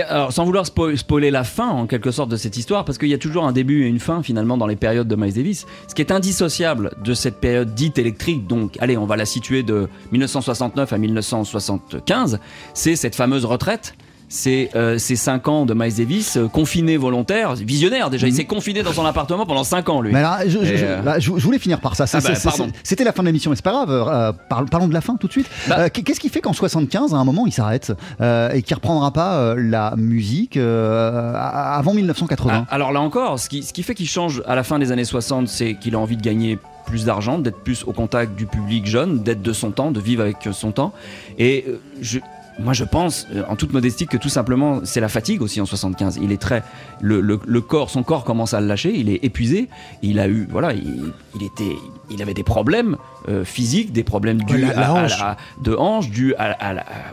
[0.00, 2.98] a- Alors, sans vouloir spo- spoiler la fin, en quelque sorte, de cette histoire, parce
[2.98, 5.34] qu'il y a toujours un début et une fin, finalement, dans les périodes de Miles
[5.34, 5.66] Davis.
[5.88, 9.62] Ce qui est indissociable de cette période dite électrique, donc, allez, on va la situer
[9.62, 12.38] de 1969 à 1975,
[12.74, 13.94] c'est cette fameuse retraite.
[14.30, 18.26] C'est euh, ces 5 ans de Miles Davis, euh, confiné volontaire, visionnaire déjà.
[18.26, 20.12] Il s'est confiné dans son appartement pendant 5 ans, lui.
[20.12, 22.06] Mais alors, je, je- euh, là, je- je voulais finir par ça.
[22.12, 22.66] Ah bah, c'est- pardon.
[22.72, 23.90] c'est- C'était la fin de l'émission, mais c'est pas grave.
[23.90, 25.46] euh, parlons, parlons de la fin tout de suite.
[25.68, 25.88] Bah.
[25.90, 29.94] Qu'est-ce qui fait qu'en 75, à un moment, il s'arrête et qu'il reprendra pas la
[29.96, 34.54] musique avant 1980 Ah, alors là encore, ce qui, ce qui fait qu'il change à
[34.54, 37.84] la fin des années 60, c'est qu'il a envie de gagner plus d'argent, d'être plus
[37.86, 40.92] au contact du public jeune, d'être de son temps, de vivre avec son temps.
[41.38, 41.64] Et
[42.02, 42.18] je,
[42.58, 45.66] moi, je pense, euh, en toute modestie, que tout simplement, c'est la fatigue aussi en
[45.66, 46.18] 75.
[46.22, 46.62] Il est très,
[47.00, 48.92] le, le- le corps, son corps commence à le lâcher.
[48.94, 49.68] Il est épuisé.
[50.02, 51.76] Il a eu, voilà, il, il était,
[52.10, 52.96] il avait des problèmes
[53.28, 55.36] euh, physiques, des problèmes dus la- la à- à hanche.
[55.62, 56.34] de hanches, dus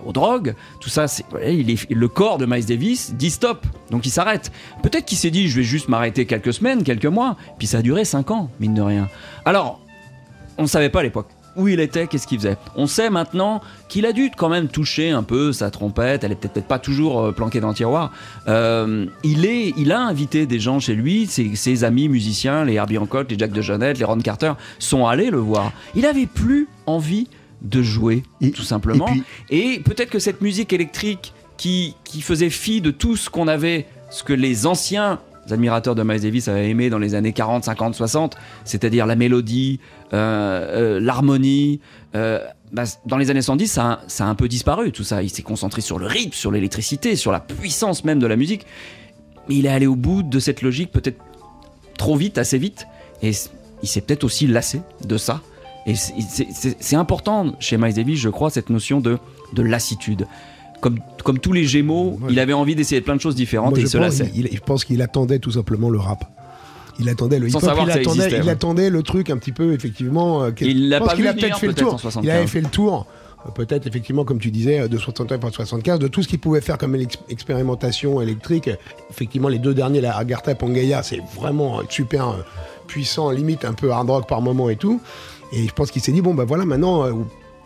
[0.05, 0.53] aux drogues.
[0.79, 3.65] Tout ça, c'est, voilà, il est, le corps de Miles Davis dit stop.
[3.89, 4.51] Donc il s'arrête.
[4.83, 7.35] Peut-être qu'il s'est dit, je vais juste m'arrêter quelques semaines, quelques mois.
[7.57, 9.07] Puis ça a duré 5 ans, mine de rien.
[9.45, 9.79] Alors,
[10.59, 12.57] on ne savait pas à l'époque où il était, qu'est-ce qu'il faisait.
[12.75, 16.35] On sait maintenant qu'il a dû quand même toucher un peu sa trompette, elle est
[16.35, 18.11] peut-être pas toujours euh, planquée dans le tiroir.
[18.47, 22.73] Euh, il, est, il a invité des gens chez lui, ses, ses amis musiciens, les
[22.73, 25.71] Herbie Hancock, les Jack de Jonette, les Ron Carter, sont allés le voir.
[25.95, 27.27] Il avait plus envie
[27.61, 28.23] de jouer,
[28.55, 29.07] tout simplement.
[29.49, 33.47] et Et, peut-être que cette musique électrique qui, qui faisait fi de tout ce qu'on
[33.47, 37.63] avait, ce que les anciens admirateurs de Miles Davis avaient aimé dans les années 40,
[37.65, 39.79] 50, 60, c'est-à-dire la mélodie,
[40.13, 41.79] euh, euh, l'harmonie.
[42.15, 42.39] euh,
[42.71, 45.23] bah, dans les années 70, ça, a- ça a un peu disparu, tout ça.
[45.23, 48.65] Il s'est concentré sur le rythme, sur l'électricité, sur la puissance même de la musique.
[49.49, 51.19] Mais il est allé au bout de cette logique peut-être
[51.97, 52.87] trop vite, assez vite.
[53.21, 53.31] Et
[53.83, 55.41] il s'est peut-être aussi lassé de ça.
[55.87, 59.17] Et c'est important chez Miles Davis, je crois, cette notion de,
[59.53, 60.27] de lassitude.
[60.81, 63.83] Comme, comme tous les Gémeaux, il avait envie d'essayer plein de choses différentes Moi, et
[63.83, 64.31] il se lassait.
[64.35, 66.25] il- il- je pense qu'il attendait tout simplement le rap.
[66.99, 69.51] Il attendait le Sans hip-hop, savoir il, attendait, existait, il attendait le truc un petit
[69.53, 70.43] peu, effectivement.
[70.43, 71.93] euh, Il l'a pas vu a venir, peut-être fait le tour.
[71.93, 72.23] en 75.
[72.23, 73.05] Il avait fait le tour,
[73.45, 76.39] euh, peut-être effectivement, comme tu disais, euh, de 69 à 75, de tout ce qu'il
[76.39, 76.95] pouvait faire comme
[77.29, 78.69] expérimentation électrique.
[79.09, 82.35] Effectivement, les deux derniers, la Agartha et Pangaea, c'est vraiment super
[82.87, 84.99] puissant, limite un peu hard rock par moment et tout.
[85.53, 87.05] Et je pense qu'il s'est dit, bon, bah voilà, maintenant.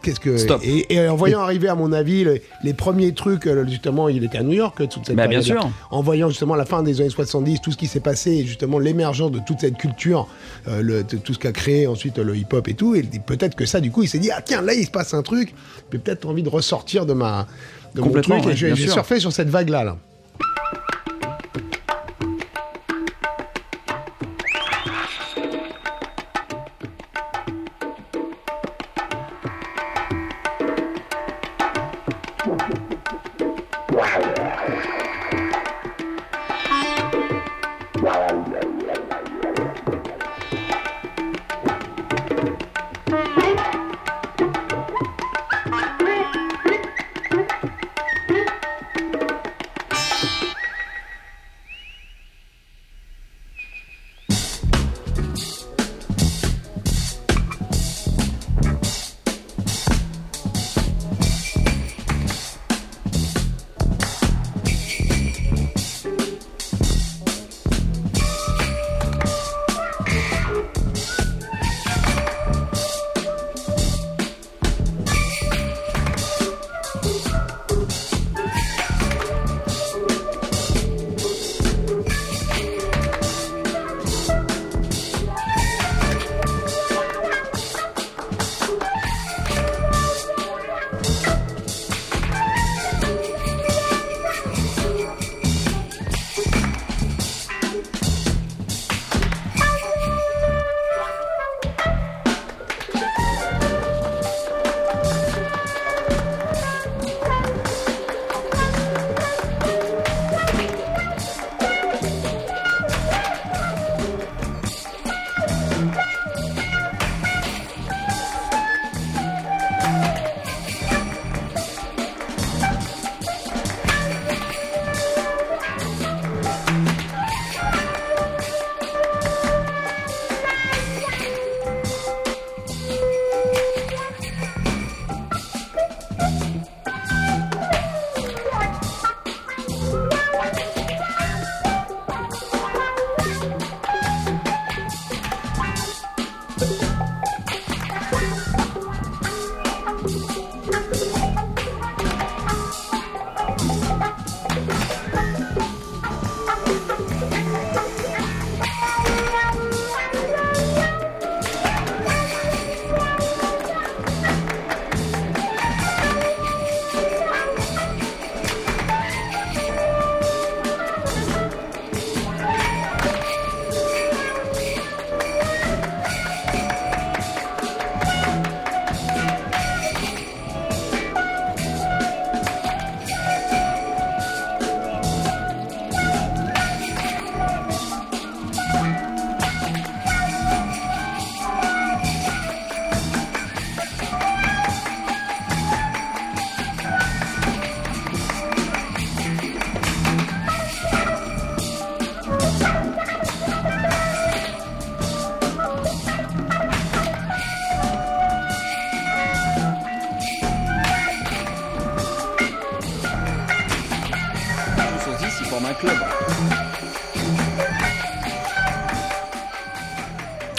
[0.08, 0.62] Euh, Qu'est-ce que Stop.
[0.64, 4.24] Et, et en voyant arriver à mon avis les, les premiers trucs euh, justement il
[4.24, 5.70] était à New York toute cette Bah, bien sûr.
[5.92, 8.80] en voyant justement la fin des années 70, tout ce qui s'est passé, et justement
[8.80, 10.28] l'émergence de toute cette culture,
[10.68, 13.66] euh, le- de tout ce qu'a créé ensuite le hip-hop et tout, et peut-être que
[13.66, 15.54] ça, du coup, il s'est dit, ah tiens, là, il se passe un truc,
[15.92, 17.48] j'ai peut-être envie de ressortir de ma
[17.94, 19.84] de mon truc, ouais, et j'ai surfé sur cette vague-là.
[19.84, 19.98] Là.
[19.98, 20.15] Tous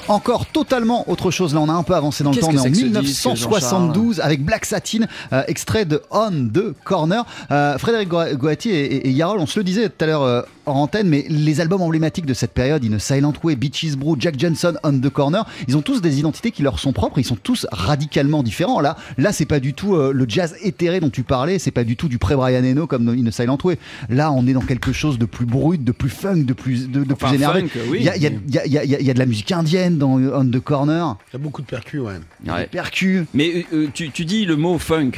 [0.09, 1.55] Encore totalement autre chose.
[1.55, 2.49] Là, on a un peu avancé dans le temps.
[2.49, 5.01] On est en c'est que ce disque, 1972 avec Black Satin,
[5.33, 7.25] euh, extrait de On the Corner.
[7.51, 10.47] Euh, Frédéric Goa- Goati et, et, et Yarol, on se le disait tout à l'heure
[10.67, 13.97] euh, hors antenne, mais les albums emblématiques de cette période, In a Silent Way, Beaches
[13.97, 17.19] Brew, Jack Johnson, On the Corner, ils ont tous des identités qui leur sont propres.
[17.19, 18.81] Ils sont tous radicalement différents.
[18.81, 21.59] Là, là, c'est pas du tout euh, le jazz éthéré dont tu parlais.
[21.59, 23.79] C'est pas du tout du pré-Brian Eno comme In a Silent Way.
[24.09, 27.05] Là, on est dans quelque chose de plus brut, de plus funk, de plus, de,
[27.05, 27.67] de Enfin, plus énervé.
[27.89, 27.99] oui.
[28.01, 28.29] Il y a, y y
[28.69, 31.17] y y de la musique indienne dans On the Corner.
[31.31, 32.15] Il y a beaucoup de percus, ouais.
[32.47, 32.67] Ouais.
[32.67, 33.25] Percus.
[33.35, 35.13] Mais euh, euh, tu, tu dis le mot funk.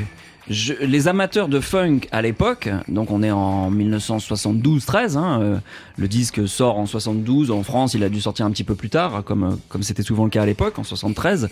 [0.50, 5.56] Je- les amateurs de funk à l'époque, donc on est en 1972-13, hein, euh,
[5.96, 8.88] le disque sort en 72, en France il a dû sortir un petit peu plus
[8.90, 11.48] tard, comme euh, comme c'était souvent le cas à l'époque, en 73.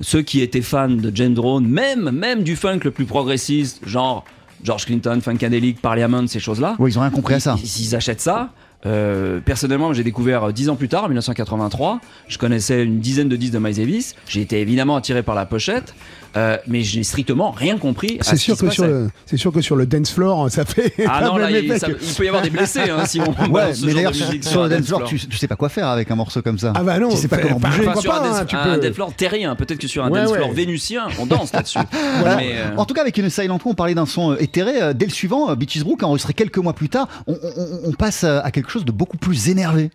[0.00, 4.24] Ceux qui étaient fans de Jane Drone, même, même du funk le plus progressiste, genre
[4.64, 7.56] George Clinton, Funkadelic, Parliament, ces choses-là, Oui, ils ont rien compris à ça.
[7.62, 8.50] ils, ils achètent ça.
[8.84, 12.00] Euh, personnellement, j'ai découvert euh, dix ans plus tard, en 1983.
[12.26, 14.16] Je connaissais une dizaine de disques de Miles Davis.
[14.26, 15.94] J'ai été évidemment attiré par la pochette,
[16.36, 18.18] euh, mais j'ai strictement rien compris.
[18.20, 20.92] C'est ce sûr, que sur le, c'est sûr que sur le dance floor, ça fait.
[21.06, 23.94] Ah non, là, il, ça- peut y avoir des blessés hein, si on Ouais, mais
[23.94, 24.28] d'ailleurs sur,
[24.62, 26.72] un le dance floor, tu, tu sais pas quoi faire avec un morceau comme ça.
[26.74, 27.86] Ah bah non, tu sais pas comment bouger.
[27.88, 30.10] Enfin, sur un, pas, dance, hein, tu un dance floor terrien, peut-être que sur un
[30.10, 30.38] Ouais, dance ouais.
[30.38, 31.78] floor vénusien, on danse là-dessus.
[32.20, 32.38] Voilà.
[32.42, 34.94] Euh, En tout cas, avec une Silent on parlait d'un son euh, éthéré.
[34.94, 38.50] Dès le suivant, Beaches a enregistré quelques mois plus tard, on, on- on passe à
[38.50, 39.90] quelque chose de beaucoup plus énervé.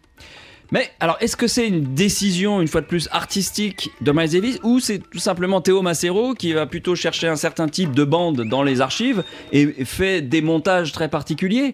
[0.71, 4.59] Mais alors, est-ce que c'est une décision, une fois de plus, artistique de Miles Davis
[4.63, 8.43] ou c'est tout simplement Théo Macero qui va plutôt chercher un certain type de bande
[8.49, 11.73] dans les archives et fait des montages très particuliers?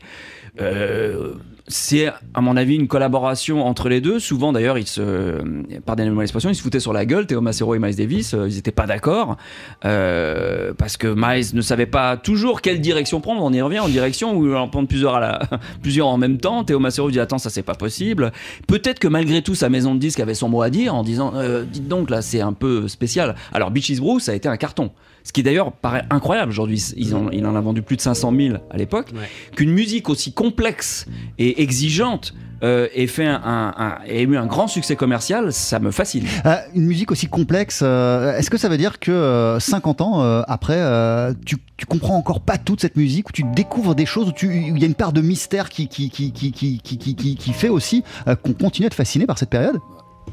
[0.62, 1.34] Euh,
[1.68, 4.20] c'est à mon avis une collaboration entre les deux.
[4.20, 5.42] Souvent d'ailleurs, ils se,
[5.86, 7.26] pardonnez-moi l'expression, ils se foutaient sur la gueule.
[7.26, 9.38] Théo Macero et Miles Davis, euh, ils n'étaient pas d'accord
[9.86, 13.42] euh, parce que Miles ne savait pas toujours quelle direction prendre.
[13.44, 15.40] On y revient en direction où en prendre plusieurs à la,
[15.82, 16.66] plusieurs en même temps.
[16.66, 18.34] Théo Macero dit attends ça c'est pas possible.
[18.68, 21.32] Peut-être que malgré tout sa maison de disques avait son mot à dire en disant
[21.36, 23.36] euh, dites donc là c'est un peu spécial.
[23.54, 24.92] Alors Beaches Brew ça a été un carton.
[25.24, 26.84] Ce qui d'ailleurs paraît incroyable aujourd'hui.
[26.98, 29.12] Ils ont, il en a vendu plus de 500 000 à l'époque.
[29.56, 31.06] Qu'une musique aussi complexe
[31.38, 35.80] et exigeante euh, ait, fait un, un- un- ait eu un grand succès commercial, ça
[35.80, 36.24] me fascine.
[36.46, 40.24] Euh, une musique aussi complexe, euh, est-ce que ça veut dire que euh, 50 ans
[40.24, 44.06] euh, après, euh, tu, tu comprends encore pas toute cette musique, où tu découvres des
[44.06, 46.98] choses, où il y a une part de mystère qui, qui, qui, qui, qui, qui,
[46.98, 49.78] qui- qui- qui fait aussi euh, qu'on continue à être fasciné par cette période?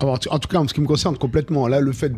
[0.01, 2.13] Alors, en tout cas, en ce qui me concerne complètement, là, le fait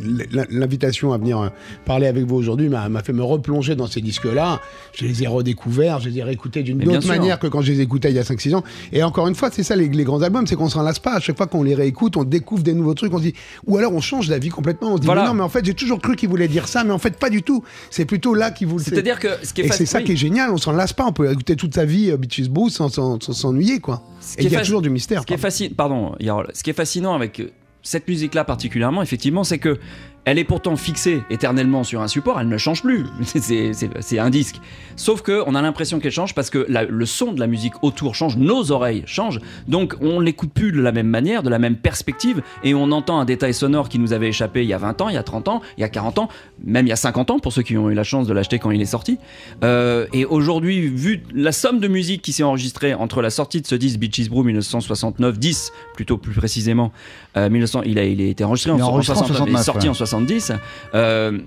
[0.00, 1.48] l- l'invitation à venir euh,
[1.84, 4.60] parler avec vous aujourd'hui m'a fait me replonger dans ces disques-là.
[4.92, 7.10] Je les ai redécouverts, je les ai réécoutés d'une autre sûr.
[7.10, 8.64] manière que quand je les écoutais il y a 5-6 ans.
[8.92, 11.14] Et encore une fois, c'est ça les, les grands albums, c'est qu'on s'en lasse pas.
[11.14, 13.34] À chaque fois qu'on les réécoute, on découvre des nouveaux trucs, on se dit,
[13.66, 14.92] ou alors on change d'avis complètement.
[14.92, 15.22] On se dit, Voilà.
[15.22, 17.16] mais non, mais en fait, j'ai toujours cru qu'il voulait dire ça, mais en fait,
[17.18, 17.64] pas du tout.
[17.90, 18.84] C'est plutôt là qu'il voulait.
[18.84, 20.04] C'est-à-dire que ce qui est Et c'est ça oui.
[20.04, 22.12] qui est génial, on s'en lasse pas, on peut écouter toute sa vie
[22.50, 24.02] Brew sans s'ennuyer, quoi.
[24.20, 25.22] Ce Et il y a toujours du mystère.
[25.22, 27.50] Ce qui est fascinant, pardon, Yarol, ce qui est fascinant avec euh,
[27.82, 29.78] cette musique-là particulièrement, effectivement, c'est que
[30.24, 33.04] elle est pourtant fixée éternellement sur un support, elle ne change plus.
[33.24, 34.60] C'est- un disque.
[34.96, 37.74] Sauf que on a l'impression qu'elle change parce que la- le son de la musique
[37.82, 39.40] autour change, nos oreilles changent.
[39.68, 43.18] Donc on l'écoute plus de la même manière, de la même perspective, et on entend
[43.18, 45.22] un détail sonore qui nous avait échappé il y a 20 ans, il y a
[45.22, 46.28] 30 ans, il y a 40 ans,
[46.64, 48.58] même il y a 50 ans pour ceux qui ont eu la chance de l'acheter
[48.58, 49.18] quand il est sorti.
[49.64, 53.66] Euh, et aujourd'hui, vu la somme de musique qui s'est enregistrée entre la sortie de
[53.66, 56.92] ce disque Beaches Brew 1969, 10 plutôt plus précisément,
[57.36, 59.54] euh, 1900, il a, il a été enregistré en, Il en enregistré en 69, il
[59.54, 59.90] est 69, sorti ouais.
[59.90, 60.52] en 70.
[60.94, 61.38] Euh,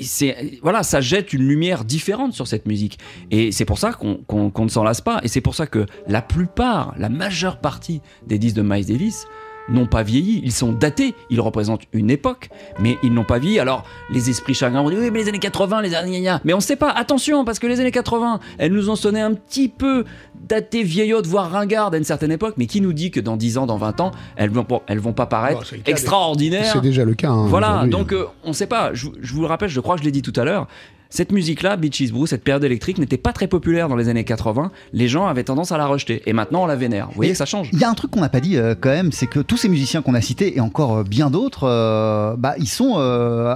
[0.00, 2.98] c'est voilà, ça jette une lumière différente sur cette musique,
[3.30, 6.22] et c'est pour ça qu'on ne s'en lasse pas, et c'est pour ça que la
[6.22, 9.26] plupart, la majeure partie des disques de Miles Davis
[9.68, 10.40] n'ont pas vieilli.
[10.44, 12.48] Ils sont datés, ils représentent une époque,
[12.78, 13.58] mais ils n'ont pas vieilli.
[13.58, 16.30] Alors, les esprits chagrins vont dire oui, mais les années 80, les années.
[16.44, 19.20] Mais on ne sait pas, attention, parce que les années 80, elles nous ont sonné
[19.20, 20.04] un petit peu
[20.48, 23.58] datées, vieillottes, voire ringardes à une certaine époque, mais qui nous dit que dans 10
[23.58, 27.14] ans, dans 20 ans, elles vont, elles vont pas paraître Bon, extraordinaires C'est déjà le
[27.14, 27.30] cas.
[27.30, 28.92] hein, voilà, donc euh, on sait pas.
[28.92, 30.66] Je, je vous le rappelle, je crois que je l'ai dit tout à l'heure.
[31.10, 34.70] Cette musique-là, Beaches Brew, cette période électrique, n'était pas très populaire dans les années 80.
[34.92, 36.22] Les gens avaient tendance à la rejeter.
[36.26, 37.08] Et maintenant, on la vénère.
[37.08, 37.68] Vous voyez que ça change.
[37.72, 39.56] Il y a un truc qu'on n'a pas dit euh, quand même, c'est que tous
[39.56, 42.94] ces musiciens qu'on a cités et encore euh, bien d'autres, euh, bah, ils sont,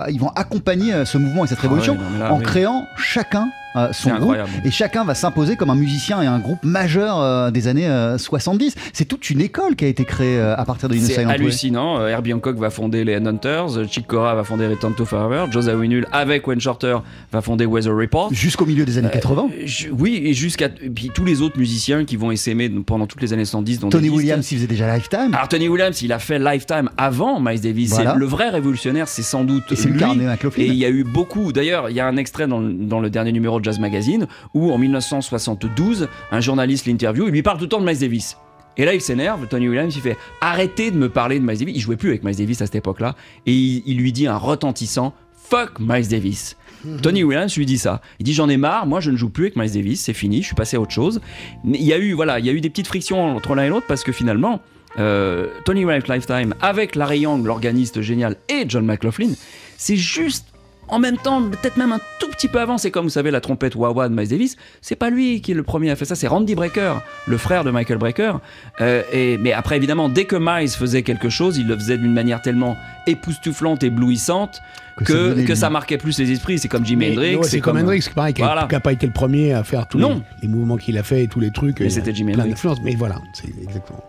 [0.08, 2.44] ils vont accompagner ce mouvement et cette révolution ouais, non, mais là, en oui.
[2.44, 6.38] créant chacun euh, son C'est groupe et chacun va s'imposer comme un musicien et un
[6.38, 8.74] groupe majeur euh, des années euh, 70.
[8.92, 11.34] C'est toute une école qui a été créée euh, à partir de C'est Innocent Way.
[11.34, 12.00] hallucinant.
[12.00, 15.46] Euh, Herbie Hancock va fonder les Hunters, euh, Chick Corea va fonder Return to Forever,
[15.50, 16.98] Joe Zawinul avec Wayne Shorter
[17.32, 18.32] va fonder Weather Report.
[18.32, 19.48] Jusqu'au milieu des années 80.
[19.50, 23.20] Euh, je- oui, et jusqu'à puis tous les autres musiciens qui vont essaimer pendant toutes
[23.22, 23.80] les années 70.
[23.80, 24.08] dont Tony.
[24.08, 25.34] Williams, il faisait déjà Lifetime.
[25.34, 27.90] Alors Tony Williams, il a fait Lifetime avant Miles Davis.
[27.90, 28.12] Voilà.
[28.14, 30.04] C'est le vrai révolutionnaire, c'est sans doute Et c'est le lui.
[30.26, 30.62] McLaughlin.
[30.62, 31.52] Et il y a eu beaucoup.
[31.52, 34.72] D'ailleurs, il y a un extrait dans, le- dans le dernier numéro Jazz Magazine où
[34.72, 38.36] en 1972, un journaliste l'interview, il lui parle tout le temps de Miles Davis.
[38.76, 39.48] Et là, il s'énerve.
[39.48, 41.74] Tony Williams, il fait arrêtez de me parler de Miles Davis.
[41.76, 44.36] Il jouait plus avec Miles Davis à cette époque-là, et il, il lui dit un
[44.36, 45.14] retentissant
[45.48, 46.56] fuck Miles Davis.
[47.02, 48.00] Tony Williams lui dit ça.
[48.18, 50.42] Il dit j'en ai marre, moi je ne joue plus avec Miles Davis, c'est fini,
[50.42, 51.20] je suis passé à autre chose.
[51.64, 53.64] Mais il y a eu voilà, il y a eu des petites frictions entre l'un
[53.64, 54.60] et l'autre parce que finalement
[54.98, 59.32] euh, Tony Williams Lifetime avec Larry Young, l'organiste génial, et John McLaughlin,
[59.76, 60.46] c'est juste
[60.88, 63.40] en même temps, peut-être même un tout petit peu avant, c'est comme vous savez la
[63.40, 66.14] trompette wah-wah de Miles Davis, c'est pas lui qui est le premier à faire ça,
[66.14, 66.94] c'est Randy Brecker,
[67.26, 68.40] le frère de Michael Brecker.
[68.80, 72.12] Euh, et, mais après évidemment, dès que Miles faisait quelque chose, il le faisait d'une
[72.12, 72.76] manière tellement
[73.06, 74.60] époustouflante, éblouissante,
[75.04, 76.58] Que ça que, ça marquait plus les esprits.
[76.58, 77.36] C'est comme Jimi Hendrix.
[77.36, 78.66] ouais, c'est comme Hendrix, c'est pareil, qui Voilà.
[78.70, 80.06] n'a pas été le premier à faire tous les,
[80.42, 81.80] les mouvements qu'il a fait et tous les trucs.
[81.80, 82.54] Mais a c'était Jimi Hendrix.
[82.82, 84.02] Mais voilà, c'est exactement.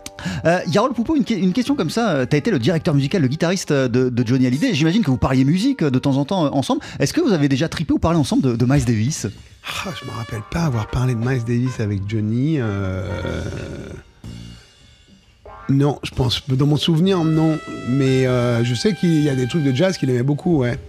[0.45, 2.11] Euh, Yarol Poupeau, une, que- une question comme ça.
[2.11, 4.73] euh, T'as été le directeur musical, le guitariste euh, de, Johnny Hallyday.
[4.73, 6.81] J'imagine que vous parliez musique de temps en temps ensemble.
[6.99, 9.27] Est-ce que vous avez déjà trippé ou parlé ensemble de, Miles Davis?
[9.85, 12.59] Ah, je me rappelle pas avoir parlé de Miles Davis avec Johnny.
[15.69, 16.41] Non, je pense.
[16.49, 17.57] Dans mon souvenir, non.
[17.89, 18.23] Mais
[18.63, 20.79] je sais qu'il y a des trucs de jazz qu'il aimait beaucoup, ouais.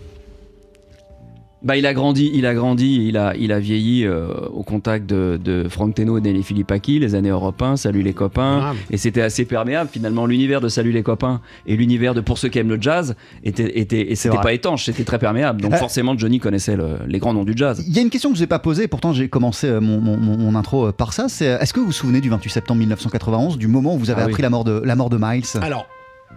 [1.62, 5.04] Bah, il a grandi, il a grandi, il a, il a vieilli euh, au contact
[5.04, 8.96] de, de Frank Teno et Nelly Filippaki, les années Europe 1, Salut les copains, et
[8.96, 10.24] c'était assez perméable finalement.
[10.24, 13.78] L'univers de Salut les copains et l'univers de Pour ceux qui aiment le jazz était,
[13.78, 15.60] était et c'était pas étanche, c'était très perméable.
[15.60, 17.84] Donc Euh, forcément, Johnny connaissait le- les grands noms du jazz.
[17.86, 19.80] Il y a une question que je vous ai pas posée, pourtant j'ai commencé euh,
[19.82, 21.28] mon, mon- mon- mon intro euh, par ça.
[21.28, 24.22] C'est est-ce que vous vous souvenez du 28 septembre 1991, du moment où vous avez
[24.22, 24.32] Ah oui.
[24.32, 25.44] appris la mort de la mort de Miles?
[25.60, 25.86] Alors,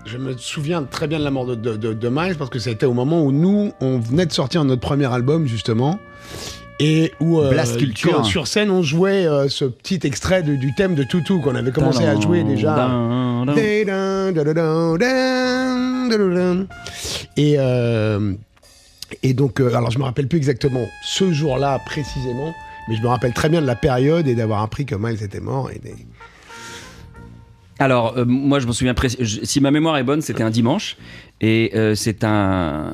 [0.06, 2.60] je me souviens très bien de la mort de, de, de- de Miles parce que
[2.60, 6.00] c'était au moment où nous, on venait de sortir notre premier album, justement.
[6.80, 8.12] Et où euh, Blast Culture.
[8.18, 11.72] quand- sur scène on jouait euh, ce petit extrait du thème de Toutou qu'on avait
[11.72, 12.74] commencé à jouer déjà.
[17.38, 18.34] Et, euh,
[19.22, 22.54] et donc, euh, alors je me rappelle plus exactement ce jour-là précisément,
[22.90, 25.40] mais je me rappelle très bien de la période et d'avoir appris que Miles était
[25.40, 25.70] mort.
[25.72, 25.96] Et des-
[27.80, 28.94] Alors, euh, moi, je me souviens,
[29.24, 30.98] si ma mémoire est bonne, c'était un dimanche.
[31.42, 32.94] Et euh, c'est un,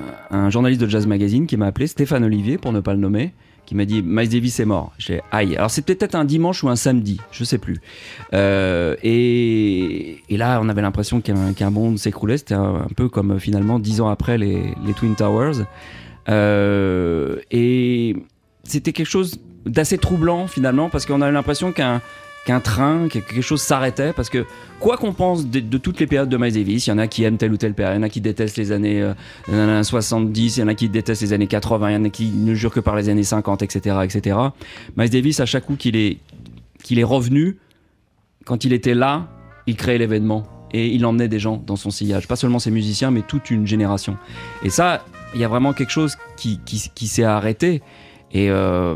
[0.50, 3.34] journaliste de Jazz Magazine qui m'a appelé, Stéphane Olivier, pour ne pas le nommer,
[3.66, 4.94] qui m'a dit Miles Davis est mort.
[4.98, 5.56] J'ai aïe.
[5.58, 7.82] Alors, c'était peut-être un dimanche ou un samedi, je sais plus.
[8.34, 12.38] Euh, et, là, on avait l'impression qu'un monde s'écroulait.
[12.38, 15.66] C'était un, peu comme finalement dix ans après les, les Twin Towers.
[17.52, 18.16] Et
[18.64, 22.02] c'était quelque chose d'assez troublant finalement, parce qu'on avait l'impression qu'un
[22.50, 24.44] qu'un train, que quelque chose s'arrêtait, parce que
[24.80, 27.24] quoi qu'on pense de, toutes les périodes de Miles Davis, il y en a qui
[27.24, 29.14] aiment telle ou telle période, il y en a qui détestent les années euh,
[29.50, 32.10] euh, 70, il y en a qui détestent les années 80, il y en a
[32.10, 33.98] qui ne jurent que par les années 50, etc.
[34.04, 34.36] etc.
[34.98, 36.18] Miles Davis, à chaque coup qu'il est,
[36.90, 37.58] est revenu,
[38.46, 39.28] quand il était là,
[39.68, 40.48] il créait l'événement.
[40.72, 42.28] Et il emmenait des gens dans son sillage.
[42.28, 44.18] Pas seulement ses musiciens, mais toute une génération.
[44.64, 46.60] Et ça, il y a vraiment quelque chose qui,
[47.08, 47.84] s'est arrêté.
[48.32, 48.96] Et, euh,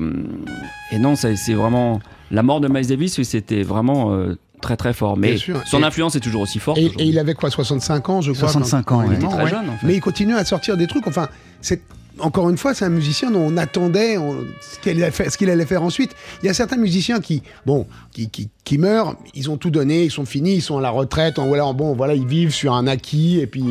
[0.91, 1.99] et non, c'est vraiment.
[2.31, 5.17] La mort de Miles Davis, oui, c'était vraiment euh, très très fort.
[5.17, 6.77] Mais son Et- influence est toujours aussi forte.
[6.79, 9.69] Et, il avait quoi, 65 ans, je crois 65 quand- ans, Il était très jeune,
[9.69, 9.85] en fait.
[9.87, 11.05] Mais il continue à sortir des trucs.
[11.07, 11.27] Enfin,
[11.61, 11.81] c'est
[12.19, 15.65] encore une fois, c'est un musicien dont on attendait on- ce qu'il allait, faire- allait
[15.77, 16.15] ensuite.
[16.41, 20.03] Il y a certains musiciens qui, bon, qui, qui, qui meurent, ils ont tout donné,
[20.03, 22.73] ils sont finis, ils sont à la retraite, en, voilà, bon, voilà, ils vivent sur
[22.73, 23.63] un acquis et puis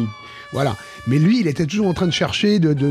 [0.52, 0.76] voilà.
[1.08, 2.86] Mais lui, il était toujours en train de chercher de, de-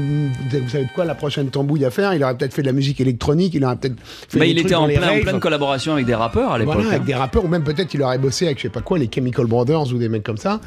[0.51, 2.13] de- vous savez de quoi la prochaine tambouille à faire.
[2.13, 3.95] Il aurait peut-être fait de la musique électronique, il aurait peut-être
[4.27, 6.73] fait Bah, des il trucs était en, plein- pleine collaboration avec des rappeurs à l'époque.
[6.75, 7.05] Voilà, avec hein.
[7.05, 9.45] des rappeurs, ou même peut-être il aurait bossé avec, je sais pas quoi, les Chemical
[9.45, 10.59] Brothers ou des mecs comme ça.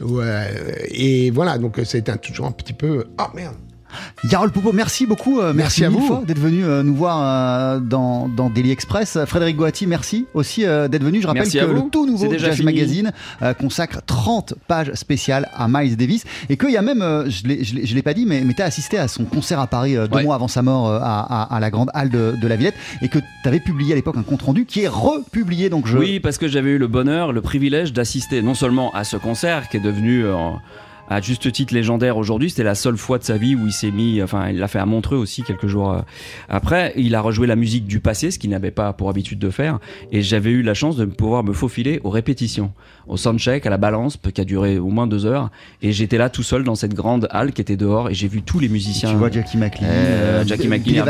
[0.00, 0.48] Ouais,
[0.88, 3.04] et voilà, donc euh, c'était un- toujours un petit peu.
[3.16, 3.54] Ah merde!
[4.30, 5.40] Yarol Poupeau, merci beaucoup.
[5.40, 6.22] euh, Merci à vous.
[6.26, 9.18] d'être venu euh, nous voir euh, dans, dans Daily Express.
[9.26, 11.20] Frédéric Goati, merci aussi d'être venu.
[11.22, 12.64] Je rappelle Merci que le tout nouveau Jazz fini.
[12.64, 13.12] Magazine
[13.58, 17.94] consacre 30 pages spéciales à Miles Davis et qu'il y a même, je l'ai- je
[17.94, 20.22] l'ai pas dit, mais, mais tu as assisté à son concert à Paris deux Ouais.
[20.24, 23.08] mois avant sa mort à, à- à la Grande Halle de, de la Villette et
[23.08, 25.68] que tu avais publié à l'époque un compte rendu qui est republié.
[25.70, 25.98] Donc je...
[25.98, 29.68] Oui, parce que j'avais eu le bonheur, le privilège d'assister non seulement à ce concert
[29.68, 30.24] qui est devenu
[31.10, 33.90] à juste titre légendaire aujourd'hui, c'était la seule fois de sa vie où il s'est
[33.90, 36.00] mis, enfin il l'a fait à Montreux aussi quelques jours euh,
[36.48, 39.50] après, il a rejoué la musique du passé, ce qu'il n'avait pas pour habitude de
[39.50, 39.80] faire,
[40.12, 42.72] et j'avais eu la chance de pouvoir me faufiler aux répétitions,
[43.08, 45.50] au soundcheck, à la balance, qui a duré au moins deux heures,
[45.82, 48.42] et j'étais là tout seul dans cette grande halle qui était dehors, et j'ai vu
[48.42, 49.10] tous les musiciens.
[49.10, 51.04] Tu vois Jackie McLean, Euh, Jackie McLean,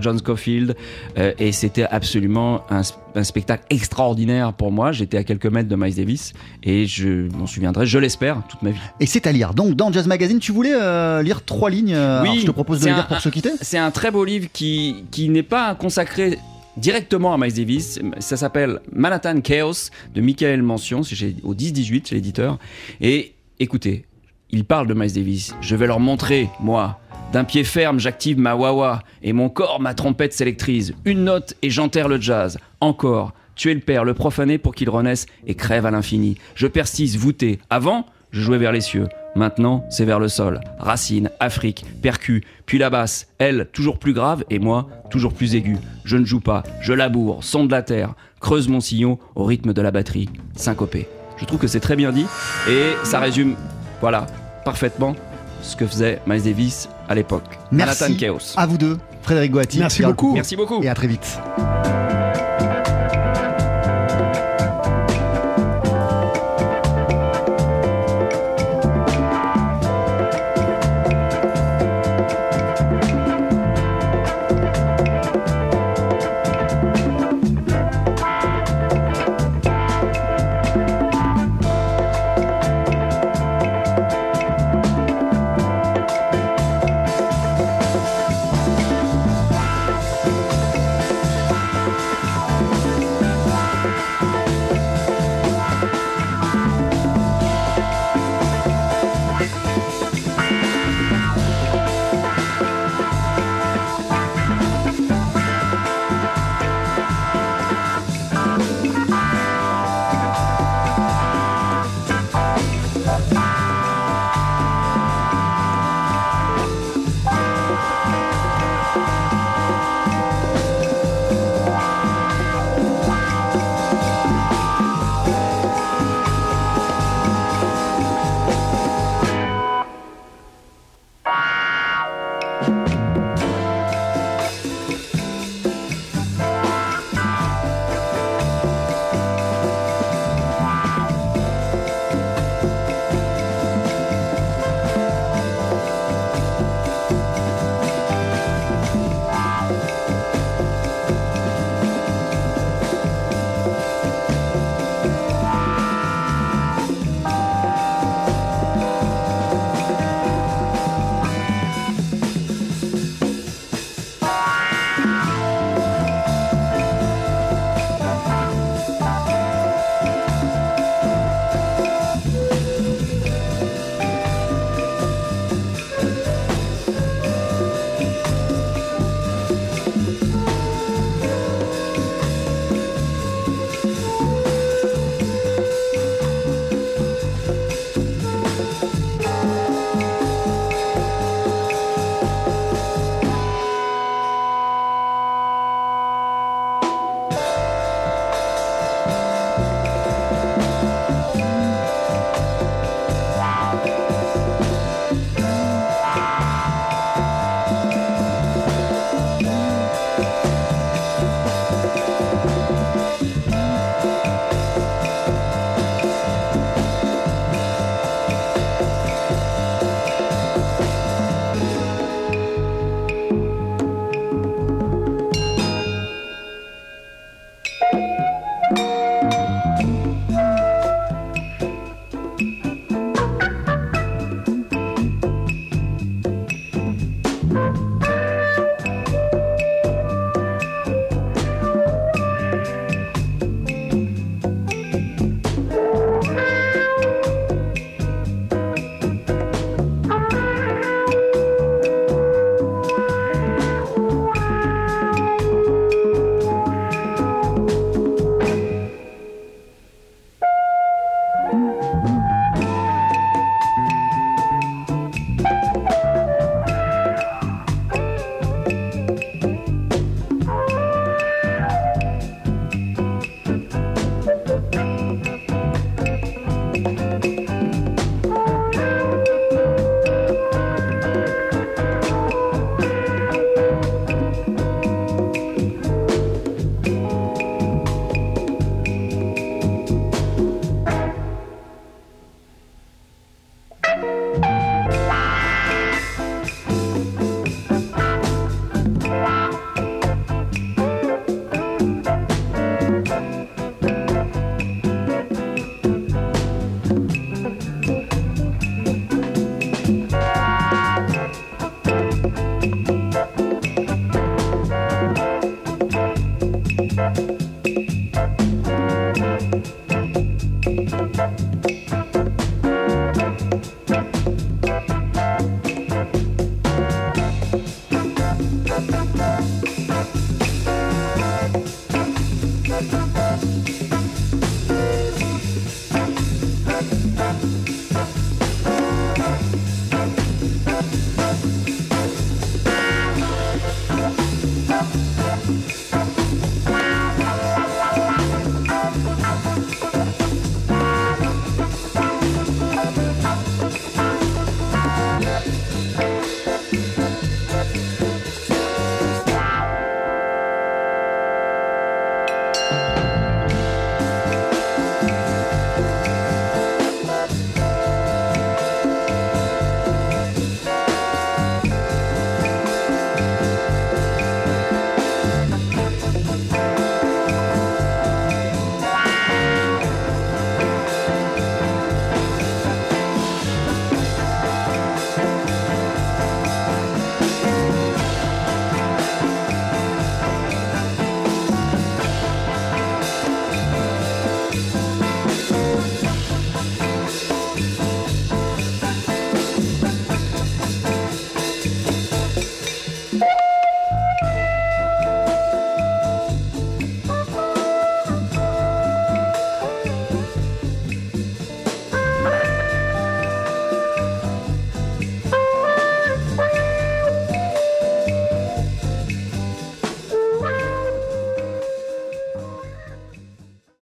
[0.00, 0.76] John Scofield,
[1.18, 2.82] euh, et c'était absolument un,
[3.16, 4.92] un spectacle extraordinaire pour moi.
[4.92, 6.32] J'étais à quelques mètres de Miles Davis
[6.62, 8.78] et je m'en souviendrai, je l'espère, toute ma vie.
[9.00, 9.54] Et c'est à lire.
[9.54, 11.94] Donc dans Jazz Magazine, tu voulais euh, lire trois lignes.
[11.94, 13.50] euh, Oui, je te propose de les lire un- pour se quitter.
[13.60, 16.38] C'est un très beau livre qui, qui n'est pas consacré
[16.76, 18.00] directement à Miles Davis.
[18.18, 22.58] Ça s'appelle Manhattan Chaos de Michael Mention, c'est chez- au 10-18 chez l'éditeur.
[23.00, 24.06] Et écoutez,
[24.50, 25.54] il parle de Miles Davis.
[25.60, 26.98] Je vais leur montrer, moi.
[27.32, 30.94] D'un pied ferme, j'active ma wah et mon corps, ma trompette s'électrise.
[31.06, 32.58] Une note et j'enterre le jazz.
[32.80, 33.32] Encore.
[33.54, 36.36] Tuer le père, le profaner pour qu'il renaisse et crève à l'infini.
[36.54, 37.58] Je persiste, voûté.
[37.70, 39.08] Avant, je jouais vers les cieux.
[39.34, 40.60] Maintenant, c'est vers le sol.
[40.78, 45.78] Racine, Afrique, percu, puis la basse, elle, toujours plus grave, et moi, toujours plus aiguë.
[46.04, 49.80] Je ne joue pas, je laboure, sonde la terre, creuse mon sillon au rythme de
[49.80, 51.08] la batterie, syncopé.
[51.38, 52.26] Je trouve que c'est très bien dit,
[52.68, 53.56] et ça résume,
[54.00, 54.26] voilà,
[54.66, 55.16] parfaitement
[55.62, 57.44] ce que faisait Miles Davis à l'époque.
[57.70, 58.54] Merci Manhattan Chaos.
[58.56, 59.78] à vous deux, Frédéric Goati.
[59.78, 60.32] Merci beaucoup.
[60.34, 60.82] Merci beaucoup.
[60.82, 61.38] Et à très vite.